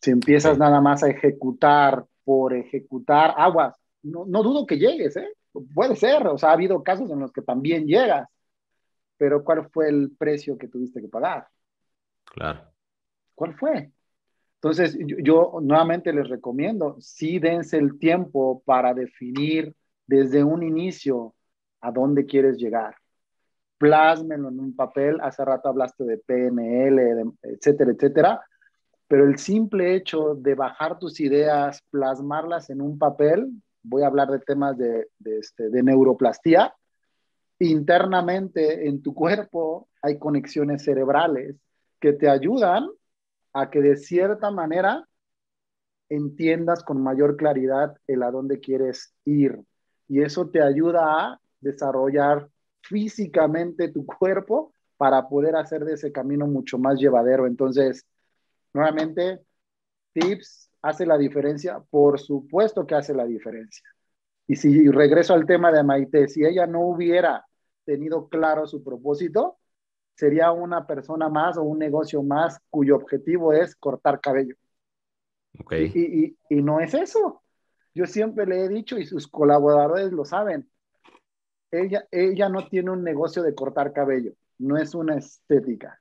[0.00, 5.32] Si empiezas nada más a ejecutar por ejecutar aguas, no, no dudo que llegues, ¿eh?
[5.74, 8.28] Puede ser, o sea, ha habido casos en los que también llegas,
[9.16, 11.48] pero ¿cuál fue el precio que tuviste que pagar?
[12.24, 12.72] Claro.
[13.34, 13.90] ¿Cuál fue?
[14.62, 19.74] Entonces, yo, yo, nuevamente les recomiendo, sí dense el tiempo para definir
[20.06, 21.34] desde un inicio
[21.80, 22.94] a dónde quieres llegar
[23.82, 25.18] plásmelo en un papel.
[25.20, 28.40] Hace rato hablaste de PNL, etcétera, etcétera.
[29.08, 33.50] Pero el simple hecho de bajar tus ideas, plasmarlas en un papel,
[33.82, 36.72] voy a hablar de temas de, de, este, de neuroplastía,
[37.58, 41.56] internamente en tu cuerpo hay conexiones cerebrales
[41.98, 42.86] que te ayudan
[43.52, 45.06] a que de cierta manera
[46.08, 49.60] entiendas con mayor claridad el a dónde quieres ir.
[50.08, 52.48] Y eso te ayuda a desarrollar
[52.82, 57.46] físicamente tu cuerpo para poder hacer de ese camino mucho más llevadero.
[57.46, 58.04] Entonces,
[58.74, 59.40] nuevamente,
[60.12, 61.82] tips, ¿hace la diferencia?
[61.90, 63.88] Por supuesto que hace la diferencia.
[64.46, 67.46] Y si regreso al tema de Maite, si ella no hubiera
[67.84, 69.58] tenido claro su propósito,
[70.14, 74.54] sería una persona más o un negocio más cuyo objetivo es cortar cabello.
[75.60, 75.90] Okay.
[75.94, 77.42] Y, y, no es eso.
[77.94, 80.68] Yo siempre le he dicho y sus colaboradores lo saben.
[81.70, 86.00] Ella, ella no tiene un negocio de cortar cabello, no es una estética.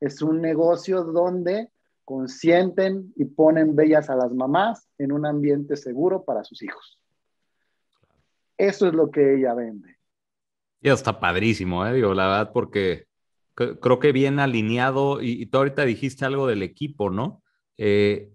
[0.00, 1.70] Es un negocio donde
[2.04, 6.98] consienten y ponen bellas a las mamás en un ambiente seguro para sus hijos.
[8.56, 9.98] Eso es lo que ella vende.
[10.80, 11.92] Ya está padrísimo, ¿eh?
[11.92, 13.07] Digo, la verdad, porque
[13.58, 17.42] creo que bien alineado, y, tú ahorita dijiste algo del equipo, ¿no?
[17.76, 18.30] Eh,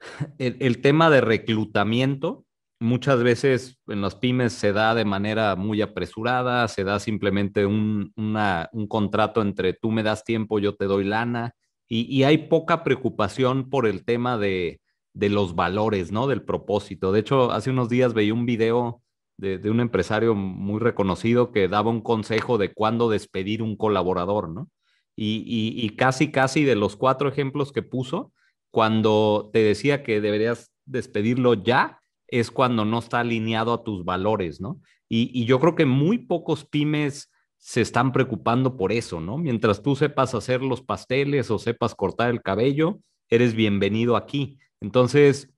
[0.38, 2.44] el, tema de reclutamiento,
[2.80, 8.12] muchas veces en las pymes se da de manera muy apresurada, se da simplemente un,
[8.16, 11.54] un contrato entre tú me das tiempo, yo te doy lana,
[11.88, 14.80] y, y hay poca preocupación por el tema de,
[15.12, 16.26] de, los valores, ¿no?
[16.26, 17.12] Del propósito.
[17.12, 19.03] De hecho, hace unos días veía un video
[19.36, 24.68] de, un empresario muy reconocido que daba un consejo de cuándo despedir un colaborador, ¿no?
[25.16, 28.32] Y, casi, casi de los cuatro ejemplos que puso,
[28.70, 34.60] cuando te decía que deberías despedirlo ya, es cuando no está alineado a tus valores,
[34.60, 34.80] ¿no?
[35.08, 39.38] Y, y, yo creo que muy pocos pymes se están preocupando por eso, ¿no?
[39.38, 44.58] Mientras tú sepas hacer los pasteles o sepas cortar el cabello, eres bienvenido aquí.
[44.80, 45.54] Entonces,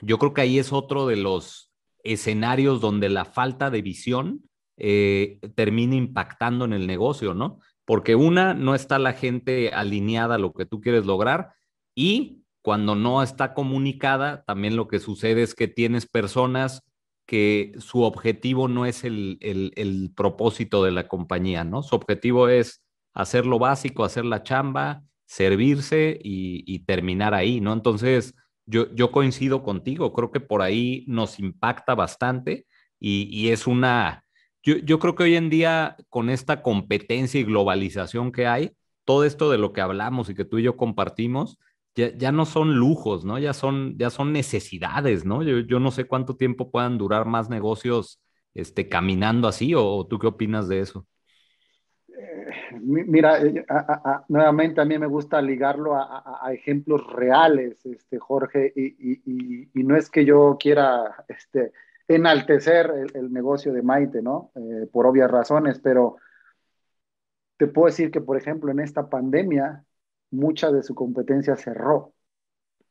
[0.00, 1.63] yo creo que ahí es otro de los,
[2.04, 4.42] escenarios donde la falta de visión
[4.76, 7.60] eh, termina impactando en el negocio, ¿no?
[7.84, 11.52] Porque una, no está la gente alineada a lo que tú quieres lograr
[11.94, 16.82] y cuando no está comunicada, también lo que sucede es que tienes personas
[17.26, 21.82] que su objetivo no es el, el, propósito de la compañía, ¿no?
[21.82, 22.82] Su objetivo es
[23.14, 27.72] hacer lo básico, hacer la chamba, servirse y terminar ahí, ¿no?
[27.72, 28.34] Entonces,
[28.66, 32.66] yo, coincido contigo, creo que por ahí nos impacta bastante
[32.98, 34.24] y, es una,
[34.62, 38.72] yo, creo que hoy en día con esta competencia y globalización que hay,
[39.04, 41.58] todo esto de lo que hablamos y que tú y yo compartimos,
[41.94, 43.38] ya, no son lujos, ¿no?
[43.38, 45.42] Ya son, ya son necesidades, ¿no?
[45.42, 48.20] Yo, no sé cuánto tiempo puedan durar más negocios
[48.54, 51.06] este, caminando así, o tú qué opinas de eso?
[52.80, 53.64] Mira, eh,
[54.28, 60.24] nuevamente a mí me gusta ligarlo a, ejemplos reales, este, Jorge, y, no es que
[60.24, 61.72] yo quiera este,
[62.08, 64.52] enaltecer el, negocio de Maite, ¿no?
[64.54, 66.16] Eh, por obvias razones, pero
[67.56, 69.84] te puedo decir que, por ejemplo, en esta pandemia,
[70.30, 72.12] mucha de su competencia cerró.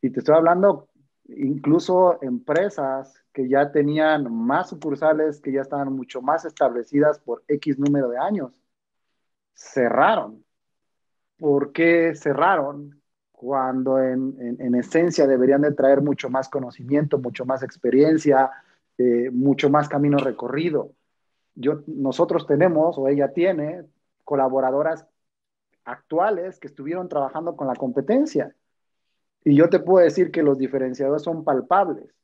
[0.01, 0.89] Y te estoy hablando
[1.25, 7.79] incluso empresas que ya tenían más sucursales, que ya estaban mucho más establecidas por X
[7.79, 8.62] número de años
[9.53, 10.43] cerraron.
[11.37, 13.01] ¿Por qué cerraron?
[13.31, 18.49] Cuando en, esencia deberían de traer mucho más conocimiento, mucho más experiencia,
[18.97, 20.93] eh, mucho más camino recorrido.
[21.55, 23.85] Yo, nosotros tenemos, o ella tiene,
[24.23, 25.05] colaboradoras
[25.85, 28.55] actuales que estuvieron trabajando con la competencia.
[29.43, 32.15] Y yo te puedo decir que los diferenciadores son palpables.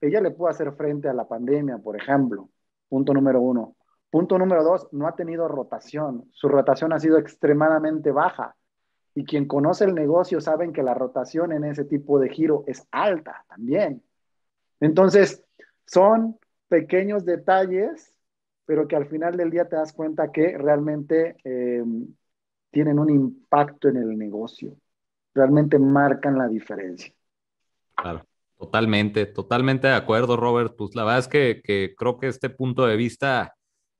[0.00, 2.48] Ella le puede hacer frente a la pandemia, por ejemplo.
[2.88, 3.75] Punto número uno.
[4.10, 6.28] Punto número dos, no ha tenido rotación.
[6.32, 8.56] Su rotación ha sido extremadamente baja.
[9.14, 12.86] Y quien conoce el negocio saben que la rotación en ese tipo de giro es
[12.90, 14.02] alta también.
[14.78, 15.44] Entonces,
[15.86, 16.38] son
[16.68, 18.14] pequeños detalles,
[18.64, 21.82] pero que al final del día te das cuenta que realmente eh,
[22.70, 24.76] tienen un impacto en el negocio.
[25.34, 27.12] Realmente marcan la diferencia.
[27.94, 28.22] Claro.
[28.58, 30.74] Totalmente, totalmente de acuerdo, Robert.
[30.78, 33.55] Pues la verdad es que creo que este punto de vista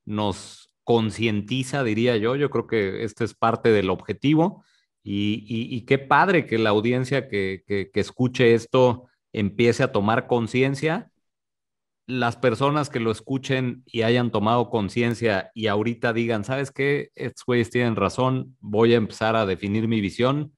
[0.06, 2.36] nos concientiza, diría yo.
[2.36, 4.64] Yo creo que este es parte del objetivo
[5.08, 11.10] y, qué padre que la audiencia que, escuche esto empiece a tomar conciencia.
[12.06, 17.10] Las personas que lo escuchen y hayan tomado conciencia y ahorita digan, ¿sabes qué?
[17.14, 20.52] Estos güeyes tienen razón, voy a empezar a definir mi visión.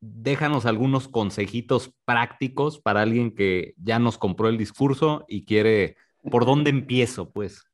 [0.00, 5.96] Déjanos algunos consejitos prácticos para alguien que ya nos compró el discurso y quiere,
[6.30, 7.30] ¿por dónde empiezo?
[7.30, 7.64] Pues.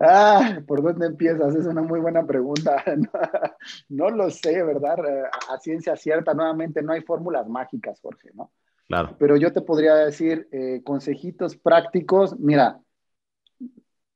[0.00, 1.54] Ah, ¿por dónde empiezas?
[1.54, 2.82] Es una muy buena pregunta.
[3.88, 4.98] No, lo sé, ¿verdad?
[5.06, 8.52] Eh, a ciencia cierta, nuevamente, no hay fórmulas mágicas, Jorge, ¿no?
[8.88, 9.16] Claro.
[9.18, 12.38] Pero yo te podría decir eh, consejitos prácticos.
[12.38, 12.80] Mira,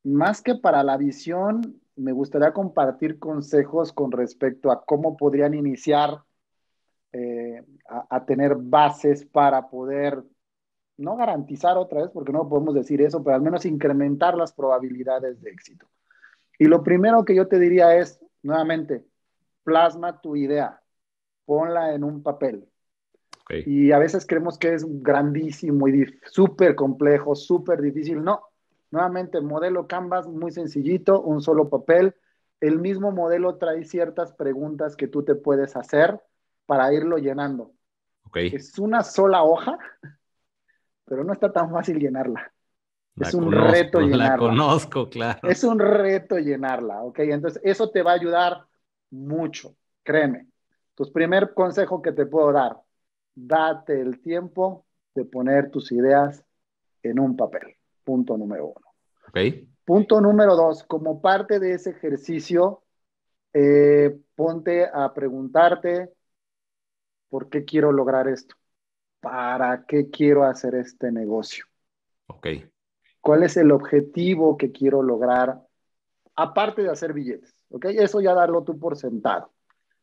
[0.05, 6.23] más que para la visión, me gustaría compartir consejos con respecto a cómo podrían iniciar
[7.13, 10.23] eh, a, tener bases para poder,
[10.99, 15.41] no garantizar otra vez, porque no podemos decir eso, pero al menos incrementar las probabilidades
[15.41, 15.89] de éxito.
[16.59, 19.07] Y lo primero que yo te diría es, nuevamente,
[19.63, 20.83] plasma tu idea,
[21.45, 22.69] ponla en un papel.
[23.65, 28.23] Y a veces creemos que es grandísimo y súper complejo, súper difícil.
[28.23, 28.43] No,
[28.91, 32.15] nuevamente, modelo Canvas, muy sencillito, un solo papel.
[32.61, 36.21] El mismo modelo trae ciertas preguntas que tú te puedes hacer
[36.67, 37.73] para irlo llenando.
[38.35, 39.79] Es una sola hoja,
[41.09, 42.53] pero no está tan fácil llenarla.
[43.17, 44.31] es un reto llenarla.
[44.31, 45.49] La conozco, claro.
[45.49, 47.21] Es un reto llenarla, ¿ok?
[47.21, 48.67] Entonces, eso te va a ayudar
[49.11, 50.49] mucho, créeme.
[50.91, 52.77] Entonces, primer consejo que te puedo dar,
[53.35, 56.45] date el tiempo de poner tus ideas
[57.03, 57.77] en un papel.
[58.05, 58.87] Punto número uno.
[59.29, 59.69] Okay.
[59.85, 62.83] Punto número dos, como parte de ese ejercicio,
[63.53, 66.13] eh, ponte a preguntarte,
[67.29, 68.55] ¿por qué quiero lograr esto?
[69.21, 71.65] ¿Para qué quiero hacer este negocio?
[72.29, 72.47] Ok.
[73.21, 75.61] ¿Cuál es el objetivo que quiero lograr?
[76.37, 77.87] Aparte de hacer billetes, ¿ok?
[77.87, 79.51] Eso ya darlo tú por sentado.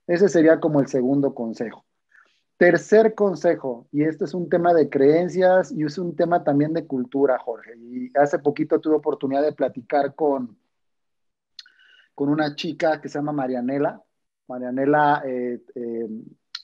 [0.06, 1.86] Ese sería como el segundo consejo.
[2.58, 6.86] Tercer consejo, y este es un tema de creencias y es un tema también de
[6.86, 7.76] cultura, Jorge.
[7.78, 10.58] Y hace poquito tuve oportunidad de platicar con,
[12.14, 14.02] con una chica que se llama Marianela.
[14.48, 16.10] Marianela, eh, eh,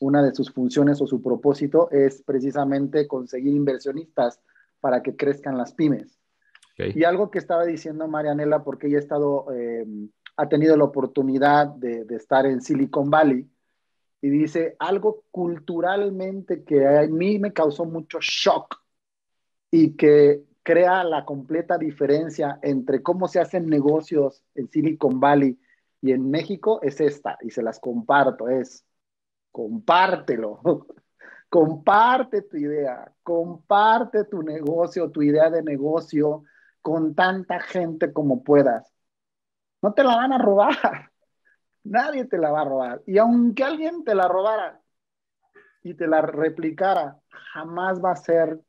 [0.01, 4.41] una de sus funciones o su propósito es precisamente conseguir inversionistas
[4.79, 6.19] para que crezcan las pymes.
[6.77, 9.85] Y algo que estaba diciendo Marianela, porque ella ha estado, eh,
[10.35, 13.47] ha tenido la oportunidad de, de estar en Silicon Valley,
[14.19, 18.81] y dice algo culturalmente que a mí me causó mucho shock
[19.69, 25.59] y que crea la completa diferencia entre cómo se hacen negocios en Silicon Valley
[26.01, 28.83] y en México es esta, y se las comparto, es
[29.51, 30.61] compártelo,
[31.49, 36.43] comparte tu idea, comparte tu negocio, tu idea de negocio
[36.81, 38.91] con tanta gente como puedas.
[39.81, 40.75] No te la van a robar.
[41.83, 43.01] Nadie te la va a robar.
[43.05, 44.81] Y aunque alguien te la robara
[45.83, 47.19] y te la replicara,
[47.53, 48.59] jamás va a ser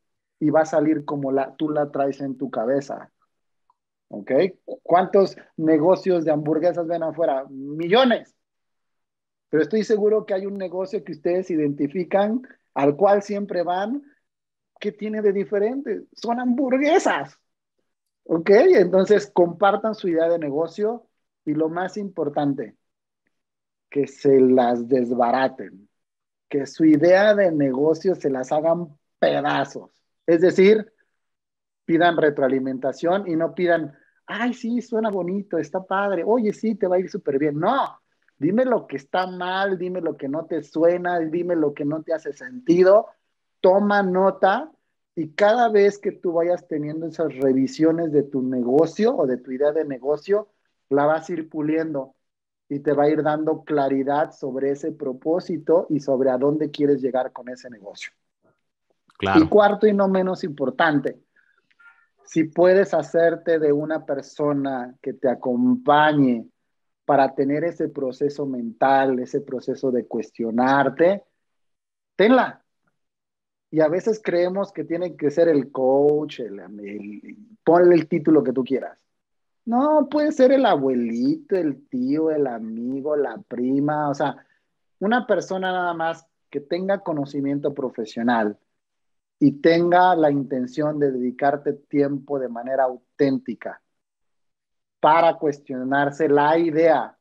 [0.41, 3.13] y va a salir como la, tú la traes en tu cabeza.
[4.09, 4.31] ¿Ok?
[4.83, 7.47] ¿Cuántos negocios de hamburguesas ven afuera?
[7.49, 8.35] Millones.
[9.53, 12.41] Pero estoy seguro que hay un negocio que ustedes identifican,
[12.73, 14.03] al cual siempre van,
[14.81, 16.05] que tiene de diferente.
[16.15, 17.39] Son hamburguesas.
[18.25, 18.49] ¿Ok?
[18.49, 21.07] Entonces compartan su idea de negocio
[21.45, 22.79] y lo más importante,
[23.91, 25.87] que se las desbaraten,
[26.49, 29.91] que su idea de negocio se las hagan pedazos.
[30.27, 30.91] Es decir,
[31.85, 33.93] pidan retroalimentación y no pidan,
[34.25, 37.59] ay, sí, suena bonito, está padre, oye, sí, te va a ir súper bien.
[37.59, 38.02] No,
[38.43, 42.03] dime lo que está mal, dime lo que no te suena, dime lo que no
[42.03, 43.07] te hace sentido,
[43.61, 44.73] toma nota
[45.15, 49.53] y cada vez que tú vayas teniendo esas revisiones de tu negocio o de tu
[49.53, 50.49] idea de negocio,
[50.89, 52.15] la vas a ir puliendo
[52.69, 57.01] y te va a ir dando claridad sobre ese propósito y sobre a dónde quieres
[57.01, 58.11] llegar con ese negocio.
[59.19, 59.41] Claro.
[59.41, 61.21] Y cuarto y no menos importante,
[62.25, 66.49] si puedes hacerte de una persona que te acompañe
[67.05, 71.25] para tener ese proceso mental, ese proceso de cuestionarte,
[72.17, 72.65] tenla.
[73.71, 76.41] Y a veces creemos que tiene que ser el coach,
[77.65, 78.99] ponle el título que tú quieras.
[79.65, 84.37] No, puede ser el abuelito, el tío, el amigo, la prima, o sea,
[84.99, 88.59] una persona nada más que tenga conocimiento profesional
[89.39, 93.82] y tenga la intención de dedicarte tiempo de manera auténtica
[95.03, 97.19] para cuestionarse la idea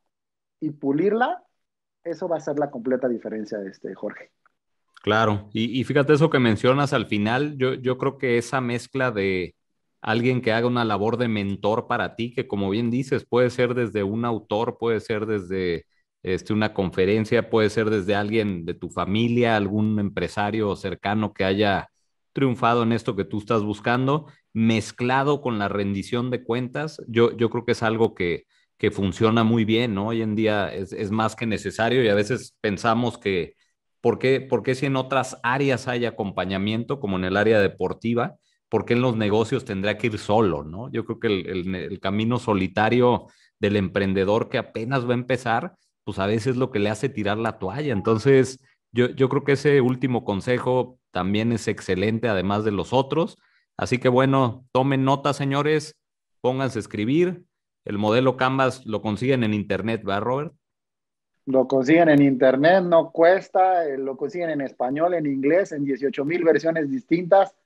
[0.60, 1.42] y pulirla,
[2.02, 4.30] eso va a ser la completa diferencia de este, Jorge.
[5.02, 9.10] Claro, y, y fíjate eso que mencionas al final, yo, yo creo que esa mezcla
[9.10, 9.56] de,
[10.02, 13.74] alguien que haga una labor de mentor para ti, que como bien dices, puede ser
[13.74, 15.86] desde un autor, puede ser desde
[16.22, 21.88] este, una conferencia, puede ser desde alguien de tu familia, algún empresario cercano que haya
[22.32, 27.50] triunfado en esto que tú estás buscando, mezclado con la rendición de cuentas, yo, yo
[27.50, 28.44] creo que es algo que,
[28.78, 30.08] que funciona muy bien, ¿no?
[30.08, 33.54] Hoy en día es, es, más que necesario y a veces pensamos que,
[34.00, 38.36] ¿por qué, ¿por qué si en otras áreas hay acompañamiento, como en el área deportiva?
[38.72, 40.90] ¿por qué en los negocios tendría que ir solo, no?
[40.90, 43.26] Yo creo que el, camino solitario
[43.58, 45.74] del emprendedor que apenas va a empezar,
[46.04, 47.92] pues a veces es lo que le hace tirar la toalla.
[47.92, 53.36] Entonces, yo, yo creo que ese último consejo también es excelente, además de los otros.
[53.76, 55.96] Así que bueno, tomen nota, señores,
[56.40, 57.44] pónganse a escribir.
[57.84, 60.54] El modelo Canvas lo consiguen en internet, ¿verdad, Robert?
[61.46, 66.24] Lo consiguen en internet, no cuesta, eh, lo consiguen en español, en inglés, en 18
[66.24, 67.56] mil versiones distintas.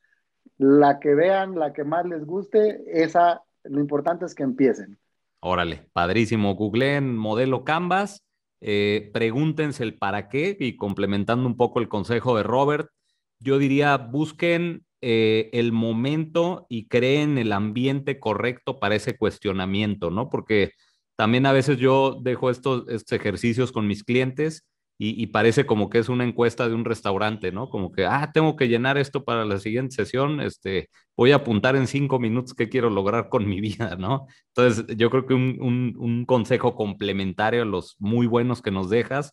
[0.56, 4.98] La que vean, la que más les guste, esa, lo importante es que empiecen.
[5.40, 6.54] Órale, padrísimo.
[6.54, 8.22] Googleen modelo Canvas,
[8.62, 12.88] eh, pregúntense el para qué y complementando un poco el consejo de Robert,
[13.38, 20.30] yo diría busquen eh, el momento y creen el ambiente correcto para ese cuestionamiento, ¿no?
[20.30, 20.72] Porque
[21.16, 24.66] también a veces yo dejo estos, ejercicios con mis clientes
[24.98, 27.68] y, parece como que es una encuesta de un restaurante, ¿no?
[27.68, 31.76] Como que, ah, tengo que llenar esto para la siguiente sesión, este, voy a apuntar
[31.76, 34.26] en cinco minutos qué quiero lograr con mi vida, ¿no?
[34.54, 39.32] Entonces, yo creo que un consejo complementario a los muy buenos que nos dejas,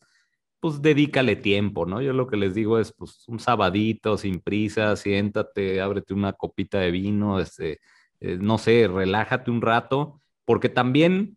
[0.64, 2.02] pues dedícale tiempo, ¿no?
[2.02, 6.80] Yo lo que les digo es, pues, un sabadito, sin prisa, siéntate, ábrete una copita
[6.80, 7.82] de vino, este,
[8.22, 11.36] eh, no sé, relájate un rato, porque también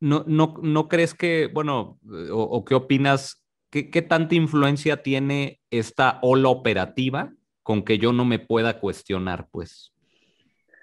[0.00, 1.98] no, no, no crees que, bueno,
[2.32, 8.24] o, qué opinas, ¿qué, ¿qué, tanta influencia tiene esta ola operativa con que yo no
[8.24, 9.92] me pueda cuestionar, pues?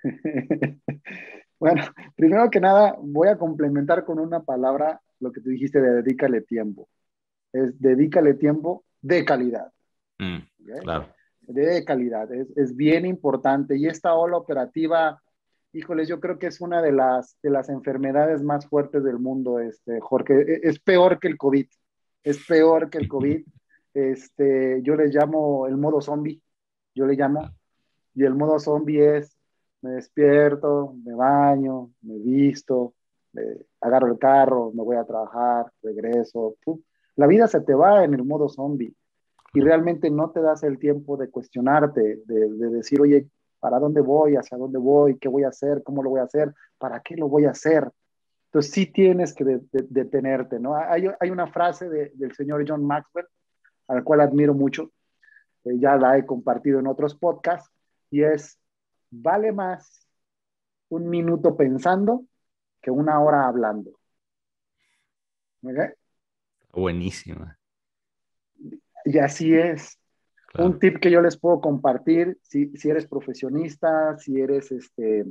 [1.60, 1.84] bueno,
[2.16, 6.42] primero que nada, voy a complementar con una palabra lo que tú dijiste de dedícale
[6.42, 6.88] tiempo.
[7.54, 9.72] Es dedícale tiempo de calidad.
[10.20, 10.40] Mm,
[10.82, 11.08] claro.
[11.42, 13.78] De calidad, es, es bien importante.
[13.78, 15.22] Y esta ola operativa
[15.74, 19.60] híjoles, yo creo que es una de las, de las enfermedades más fuertes del mundo,
[19.60, 20.42] este, Jorge.
[20.42, 21.68] E, es peor que el COVID.
[22.24, 23.46] Es peor que el COVID.
[23.94, 26.42] Este, yo le llamo el modo zombie.
[26.94, 27.50] Yo le llamo.
[28.14, 29.38] Y el modo zombie es,
[29.82, 32.94] me despierto, me baño, me visto,
[33.80, 36.56] agarro el carro, me voy a trabajar, regreso.
[37.22, 38.96] La vida se te va en el modo zombie
[39.54, 44.02] y realmente no te das el tiempo de cuestionarte, de, de decir, oye, para dónde
[44.02, 47.16] voy, hacia dónde voy, qué voy a hacer, cómo lo voy a hacer, para qué
[47.16, 47.88] lo voy a hacer.
[48.46, 50.76] Entonces sí tienes que detenerte, ¿no?
[50.76, 53.28] Hay, hay una frase del señor John Maxwell,
[53.88, 54.92] al cual admiro mucho,
[55.64, 57.70] eh, ya la he compartido en otros podcasts,
[58.10, 58.58] y es,
[59.12, 60.08] vale más
[60.90, 62.26] un minuto pensando
[62.82, 63.92] que una hora hablando.
[65.64, 66.01] ¿Okay?
[66.74, 67.58] Buenísima.
[69.06, 69.98] Y así es.
[70.58, 75.26] Un tip que yo les puedo compartir, si, si eres profesionista, si eres, este,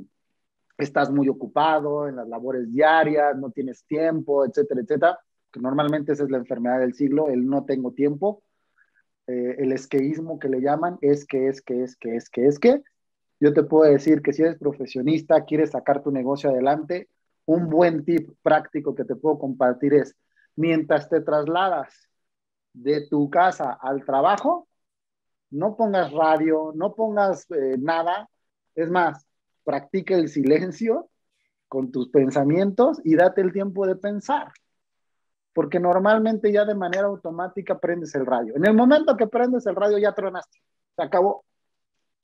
[0.79, 5.19] estás muy ocupado en las labores diarias, no tienes tiempo, etcétera, etcétera,
[5.51, 8.41] que normalmente esa es la enfermedad del siglo, el no tengo tiempo,
[9.27, 12.59] eh, el esqueísmo que le llaman, es que, es que, es que, es que, es
[12.59, 12.81] que.
[13.39, 17.09] Yo te puedo decir que si eres profesionista, quieres sacar tu negocio adelante,
[17.45, 20.15] un buen tip práctico que te puedo compartir es,
[20.55, 22.09] mientras te trasladas
[22.73, 24.67] de tu casa al trabajo,
[25.49, 28.29] no pongas radio, no pongas eh, nada.
[28.75, 29.27] Es más,
[29.63, 31.09] practica el silencio
[31.67, 34.51] con tus pensamientos y date el tiempo de pensar.
[35.53, 38.55] Porque normalmente ya de manera automática prendes el radio.
[38.55, 40.59] En el momento que prendes el radio ya tronaste.
[40.95, 41.43] Se acabó.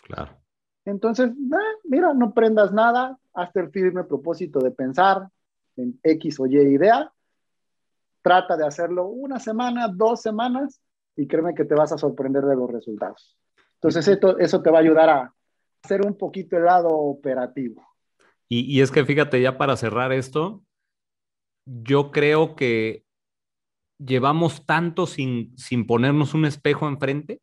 [0.04, 0.38] Claro.
[0.86, 5.28] Entonces, eh, mira, no prendas nada, hazte el firme propósito de pensar
[5.76, 7.12] en X o Y idea.
[8.28, 10.82] Trata de hacerlo una semana, dos semanas
[11.16, 13.38] y créeme que te vas a sorprender de los resultados.
[13.76, 15.34] Entonces, esto, eso te va a ayudar a
[15.82, 17.88] hacer un poquito el lado operativo.
[18.50, 20.62] Y, y es que fíjate, ya para cerrar esto,
[21.66, 23.06] yo creo que
[23.98, 27.40] llevamos tanto sin, sin ponernos un espejo enfrente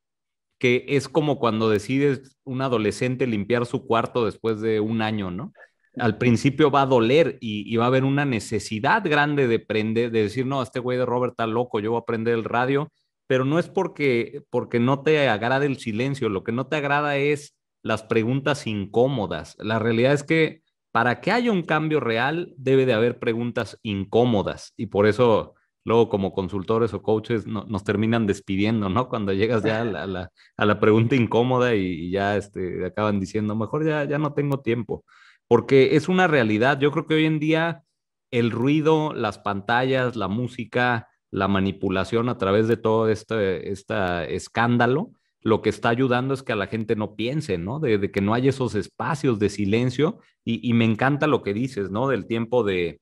[0.59, 5.53] que es como cuando decides un adolescente limpiar su cuarto después de un año, ¿no?
[5.97, 10.11] Al principio va a doler y, y va a haber una necesidad grande de prender,
[10.11, 12.91] de decir, no, este güey de Robert está loco, yo voy a prender el radio
[13.27, 17.17] pero no es porque, porque no te agrade el silencio, lo que no te agrada
[17.17, 19.57] es las preguntas incómodas.
[19.59, 24.73] La realidad es que para que haya un cambio real debe de haber preguntas incómodas
[24.77, 25.55] y por eso
[25.87, 29.09] luego como consultores o coaches nos terminan despidiendo, ¿no?
[29.09, 33.85] Cuando llegas ya a la, a la, pregunta incómoda y, ya este, acaban diciendo, mejor
[33.85, 35.05] ya, ya no tengo tiempo,
[35.49, 36.79] porque es una realidad.
[36.81, 37.85] Yo creo que hoy en día
[38.31, 45.13] el ruido, las pantallas, la música, la manipulación a través de todo este, este escándalo,
[45.45, 47.79] lo que está ayudando es que a la gente no piense, ¿no?
[47.79, 52.09] De, que no hay esos espacios de silencio y, me encanta lo que dices, ¿no?
[52.09, 53.01] Del tiempo de,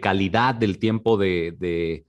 [0.00, 2.06] calidad, del tiempo de,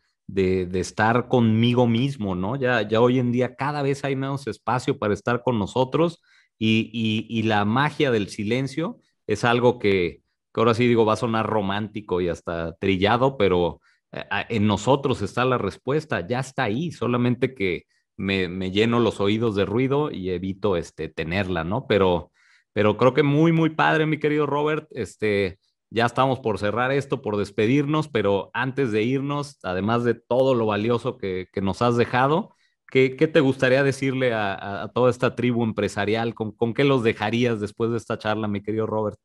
[0.74, 2.56] estar conmigo mismo, ¿no?
[2.56, 6.22] Ya, ya hoy en día cada vez hay menos espacio para estar con nosotros
[6.58, 10.22] y, y la magia del silencio es algo que,
[10.54, 15.22] que ahora sí digo va a sonar romántico y hasta trillado, pero eh, en nosotros
[15.22, 17.86] está la respuesta, ya está ahí, solamente que
[18.18, 21.88] me, lleno los oídos de ruido y evito este, tenerla, ¿no?
[21.88, 22.32] Pero,
[22.74, 25.60] pero creo que muy, muy padre, mi querido Robert, este,
[25.90, 30.66] ya estamos por cerrar esto, por despedirnos, pero antes de irnos, además de todo lo
[30.66, 32.56] valioso que, nos has dejado,
[32.94, 36.36] ¿qué, te gustaría decirle a, toda esta tribu empresarial?
[36.36, 39.18] ¿Con, ¿Con qué los dejarías después de esta charla, mi querido Robert?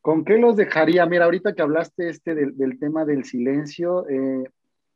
[0.00, 1.04] ¿Con qué los dejaría?
[1.06, 4.44] Mira, ahorita que hablaste este del, tema del silencio, eh,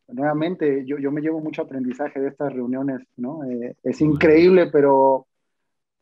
[0.06, 3.42] nuevamente yo, yo, me llevo mucho aprendizaje de estas reuniones, ¿no?
[3.44, 5.26] Eh, es increíble, pero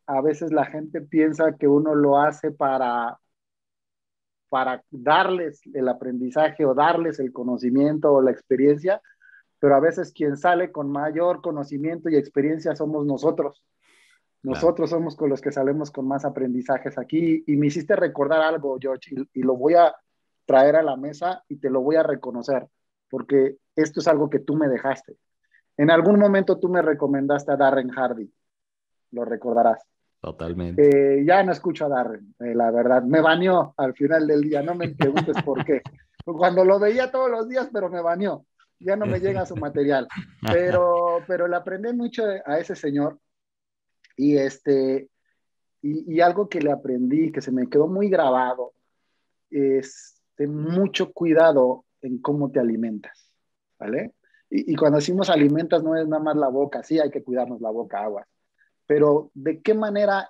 [0.05, 3.17] a veces la gente piensa que uno lo hace para,
[4.49, 9.01] para darles el aprendizaje o darles el conocimiento o la experiencia,
[9.59, 13.63] pero a veces quien sale con mayor conocimiento y experiencia somos nosotros.
[14.43, 18.77] Nosotros somos con los que salimos con más aprendizajes aquí y me hiciste recordar algo,
[18.79, 19.95] George, y, lo voy a
[20.45, 22.67] traer a la mesa y te lo voy a reconocer,
[23.09, 25.17] porque esto es algo que tú me dejaste.
[25.75, 28.31] En algún momento tú me recomendaste a Darren Hardy,
[29.11, 29.83] lo recordarás.
[30.21, 31.19] Totalmente.
[31.19, 33.03] Eh, ya no escucho a Darren, eh, la verdad.
[33.03, 35.81] Me baneó al final del día, no me preguntes por qué.
[36.25, 38.45] Cuando lo veía todos los días, pero me baneó.
[38.79, 40.07] Ya no me llega su material.
[40.51, 43.19] Pero, pero le aprendí mucho a ese señor
[44.15, 45.09] y, este,
[45.81, 48.73] y, algo que le aprendí, que se me quedó muy grabado,
[49.49, 53.31] es ten mucho cuidado en cómo te alimentas,
[53.79, 54.13] ¿vale?
[54.49, 57.61] Y, y, cuando decimos alimentas no es nada más la boca, sí hay que cuidarnos
[57.61, 58.27] la boca, aguas,
[58.85, 60.29] pero ¿de qué manera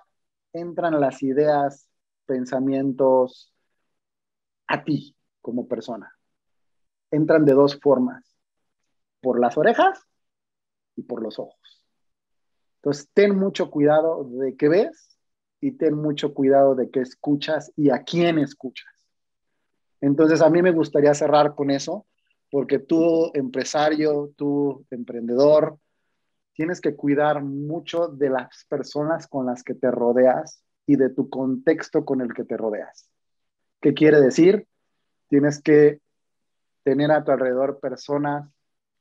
[0.52, 1.88] entran las ideas,
[2.26, 3.54] pensamientos
[4.66, 6.14] a ti como persona?
[7.10, 8.24] Entran de dos formas,
[9.20, 10.06] por las orejas
[10.96, 11.84] y por los ojos.
[12.76, 15.18] Entonces, ten mucho cuidado de qué ves
[15.60, 18.92] y ten mucho cuidado de qué escuchas y a quién escuchas.
[20.00, 22.06] Entonces, a mí me gustaría cerrar con eso,
[22.50, 25.78] porque tú, empresario, tú, emprendedor,
[26.54, 31.28] tienes que cuidar mucho de las personas con las que te rodeas y de tu
[31.28, 33.10] contexto con el que te rodeas.
[33.80, 34.66] ¿Qué quiere decir?
[35.28, 36.00] Tienes que
[36.84, 38.50] tener a tu alrededor personas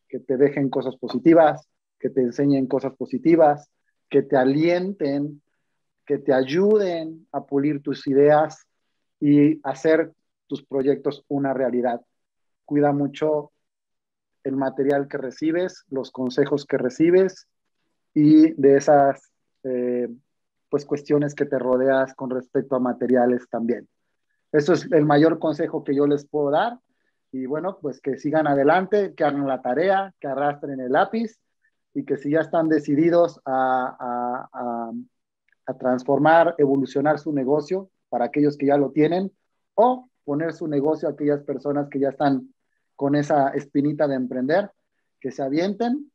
[0.07, 1.67] que te dejen cosas positivas,
[1.99, 3.69] que te enseñen cosas positivas,
[4.09, 5.41] que te alienten,
[6.05, 8.65] que te ayuden a pulir tus ideas
[9.19, 10.13] y hacer
[10.47, 12.01] tus proyectos una realidad.
[12.65, 13.51] Cuida mucho
[14.43, 17.47] el material que recibes, los consejos que recibes
[18.13, 19.31] y de esas
[19.63, 20.07] eh,
[20.69, 23.87] pues cuestiones que te rodeas con respecto a materiales también.
[24.51, 26.79] Eso es el mayor consejo que yo les puedo dar.
[27.31, 31.39] Y bueno, pues que sigan adelante, que hagan la tarea, que arrastren el lápiz
[31.93, 34.91] y que si ya están decididos a,
[35.79, 39.31] transformar, evolucionar su negocio para aquellos que ya lo tienen
[39.75, 42.53] o poner su negocio a aquellas personas que ya están
[42.95, 44.71] con esa espinita de emprender,
[45.19, 46.09] que se avienten,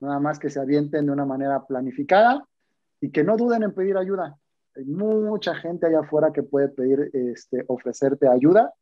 [0.00, 2.46] nada más que se avienten de una manera planificada
[3.00, 4.38] y que no duden en pedir ayuda.
[4.76, 8.72] Hay mucha gente allá afuera que puede pedir, este, ofrecerte ayuda.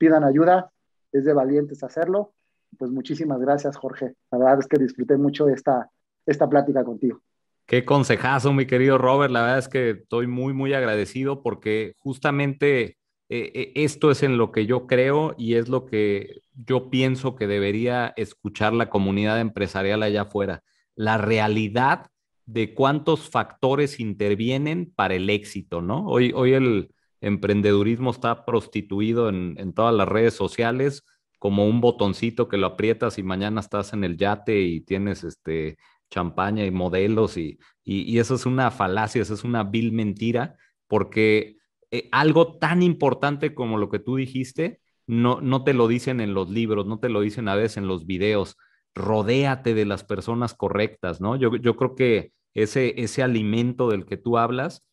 [0.00, 0.72] Pidan ayuda,
[1.12, 2.32] es de valientes hacerlo
[2.78, 4.14] pues muchísimas gracias, Jorge.
[4.30, 5.90] La verdad es que disfruté mucho esta,
[6.26, 7.20] esta plática contigo.
[7.66, 9.32] Qué consejazo, mi querido Robert.
[9.32, 12.96] La verdad es que estoy muy, muy agradecido porque justamente
[13.28, 17.36] eh, eh, esto es en lo que yo creo y es lo que yo pienso
[17.36, 20.62] que debería escuchar la comunidad empresarial allá afuera.
[20.96, 22.06] La realidad
[22.46, 26.06] de cuántos factores intervienen para el éxito, ¿no?
[26.06, 26.90] Hoy, hoy el
[27.20, 31.04] emprendedurismo está prostituido en, todas las redes sociales
[31.38, 35.78] como un botoncito que lo aprietas y mañana estás en el yate y tienes este
[36.10, 40.56] champaña y modelos y, y, eso es una falacia, eso es una vil mentira,
[40.88, 41.56] porque
[41.90, 46.34] eh, algo tan importante como lo que tú dijiste, no, no te lo dicen en
[46.34, 48.56] los libros, no te lo dicen a veces en los videos,
[48.94, 51.36] rodéate de las personas correctas, ¿no?
[51.36, 54.84] Yo, yo creo que ese, ese alimento del que tú hablas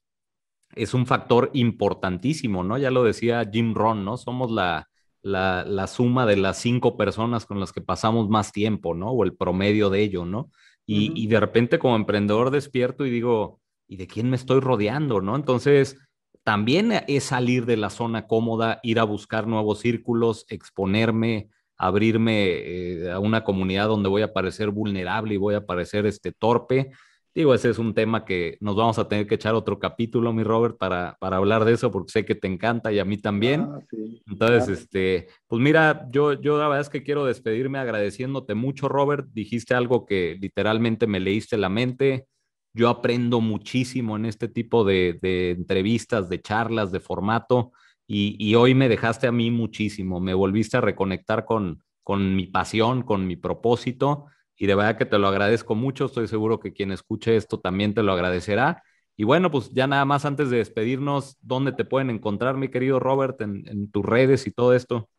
[0.78, 2.78] es un factor importantísimo, ¿no?
[2.78, 4.18] Ya lo decía Jim Ron, ¿no?
[4.18, 4.88] Somos la,
[5.22, 9.12] la, suma de las cinco personas con las que pasamos más tiempo, ¿no?
[9.12, 10.52] O el promedio de ello, ¿no?
[10.86, 13.60] Y, de repente como emprendedor despierto y digo,
[13.90, 15.36] ¿y de quién me estoy rodeando, ¿no?
[15.36, 15.98] Entonces,
[16.44, 23.12] también es salir de la zona cómoda, ir a buscar nuevos círculos, exponerme, abrirme eh,
[23.12, 26.92] a una comunidad donde voy a parecer vulnerable y voy a parecer este torpe
[27.38, 30.42] Digo, ese es un tema que nos vamos a tener que echar otro capítulo, mi
[30.42, 33.62] Robert, para, para hablar de eso, porque sé que te encanta y a mí también.
[33.62, 33.80] Ah,
[34.26, 39.28] Entonces, este, pues mira, yo, yo la verdad es que quiero despedirme agradeciéndote mucho, Robert.
[39.34, 42.26] Dijiste algo que literalmente me leíste la mente.
[42.74, 47.72] Yo aprendo muchísimo en este tipo de, de entrevistas, de charlas, de formato,
[48.08, 50.20] y, y, hoy me dejaste a mí muchísimo.
[50.20, 54.26] Me volviste a reconectar con, con mi pasión, con mi propósito
[54.58, 56.06] y de verdad que te lo agradezco mucho.
[56.06, 58.84] Estoy seguro que quien escuche esto también te lo agradecerá.
[59.16, 63.00] Y bueno, pues ya nada más antes de despedirnos, ¿dónde te pueden encontrar, mi querido
[63.00, 65.10] Robert, en, tus redes y todo esto?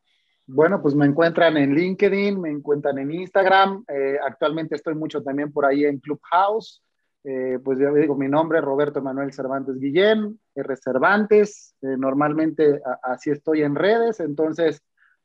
[0.47, 3.85] Bueno, pues me encuentran en LinkedIn, me encuentran en Instagram.
[3.89, 6.83] Eh, actualmente estoy mucho también por ahí en Clubhouse.
[7.25, 10.77] Eh, pues ya digo, mi nombre es Roberto Manuel Cervantes Guillén, R.
[10.77, 11.75] Cervantes.
[11.83, 14.81] Eh, normalmente así estoy en redes, entonces,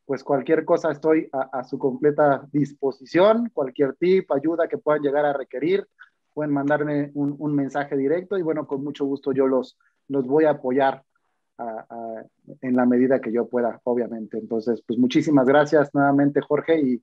[0.05, 3.49] pues cualquier cosa estoy a, su completa disposición.
[3.53, 5.87] Cualquier tip, ayuda que puedan llegar a requerir,
[6.33, 9.77] pueden mandarme un, mensaje directo y bueno, con mucho gusto yo los,
[10.09, 11.03] los voy a apoyar
[12.61, 14.37] en la medida que yo pueda, obviamente.
[14.37, 17.01] Entonces, pues muchísimas gracias nuevamente, Jorge, y,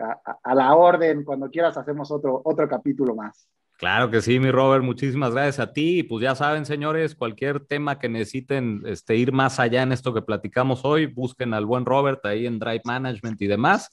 [0.00, 3.48] a, a, la orden, cuando quieras hacemos otro, otro capítulo más.
[3.78, 5.98] Claro que sí, mi Robert, muchísimas gracias a ti.
[5.98, 10.14] Y pues ya saben, señores, cualquier tema que necesiten este, ir más allá en esto
[10.14, 13.90] que platicamos hoy, busquen al buen Robert ahí en Drive Management y demás.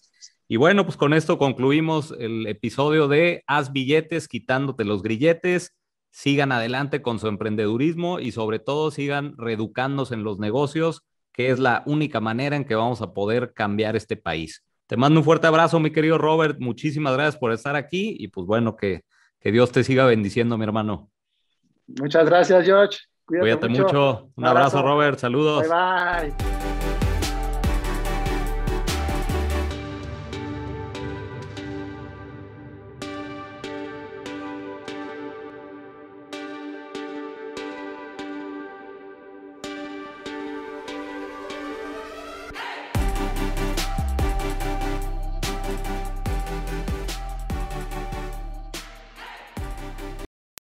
[0.47, 5.75] Y bueno, pues con esto concluimos el episodio de Haz billetes quitándote los grilletes.
[6.11, 11.01] Sigan adelante con su emprendedurismo y sobre todo sigan reeducándose en los negocios,
[11.33, 14.63] que es la única manera en que vamos a poder cambiar este país.
[14.87, 16.57] Te mando un fuerte abrazo, mi querido Robert.
[16.59, 19.01] Muchísimas gracias por estar aquí y pues bueno, que
[19.43, 21.11] que Dios te siga bendiciendo, mi hermano.
[21.85, 22.99] Muchas gracias, George.
[23.25, 24.29] Cuídate, mucho.
[24.37, 25.19] Un, abrazo, Robert.
[25.19, 25.67] Saludos.
[25.67, 26.82] Bye bye.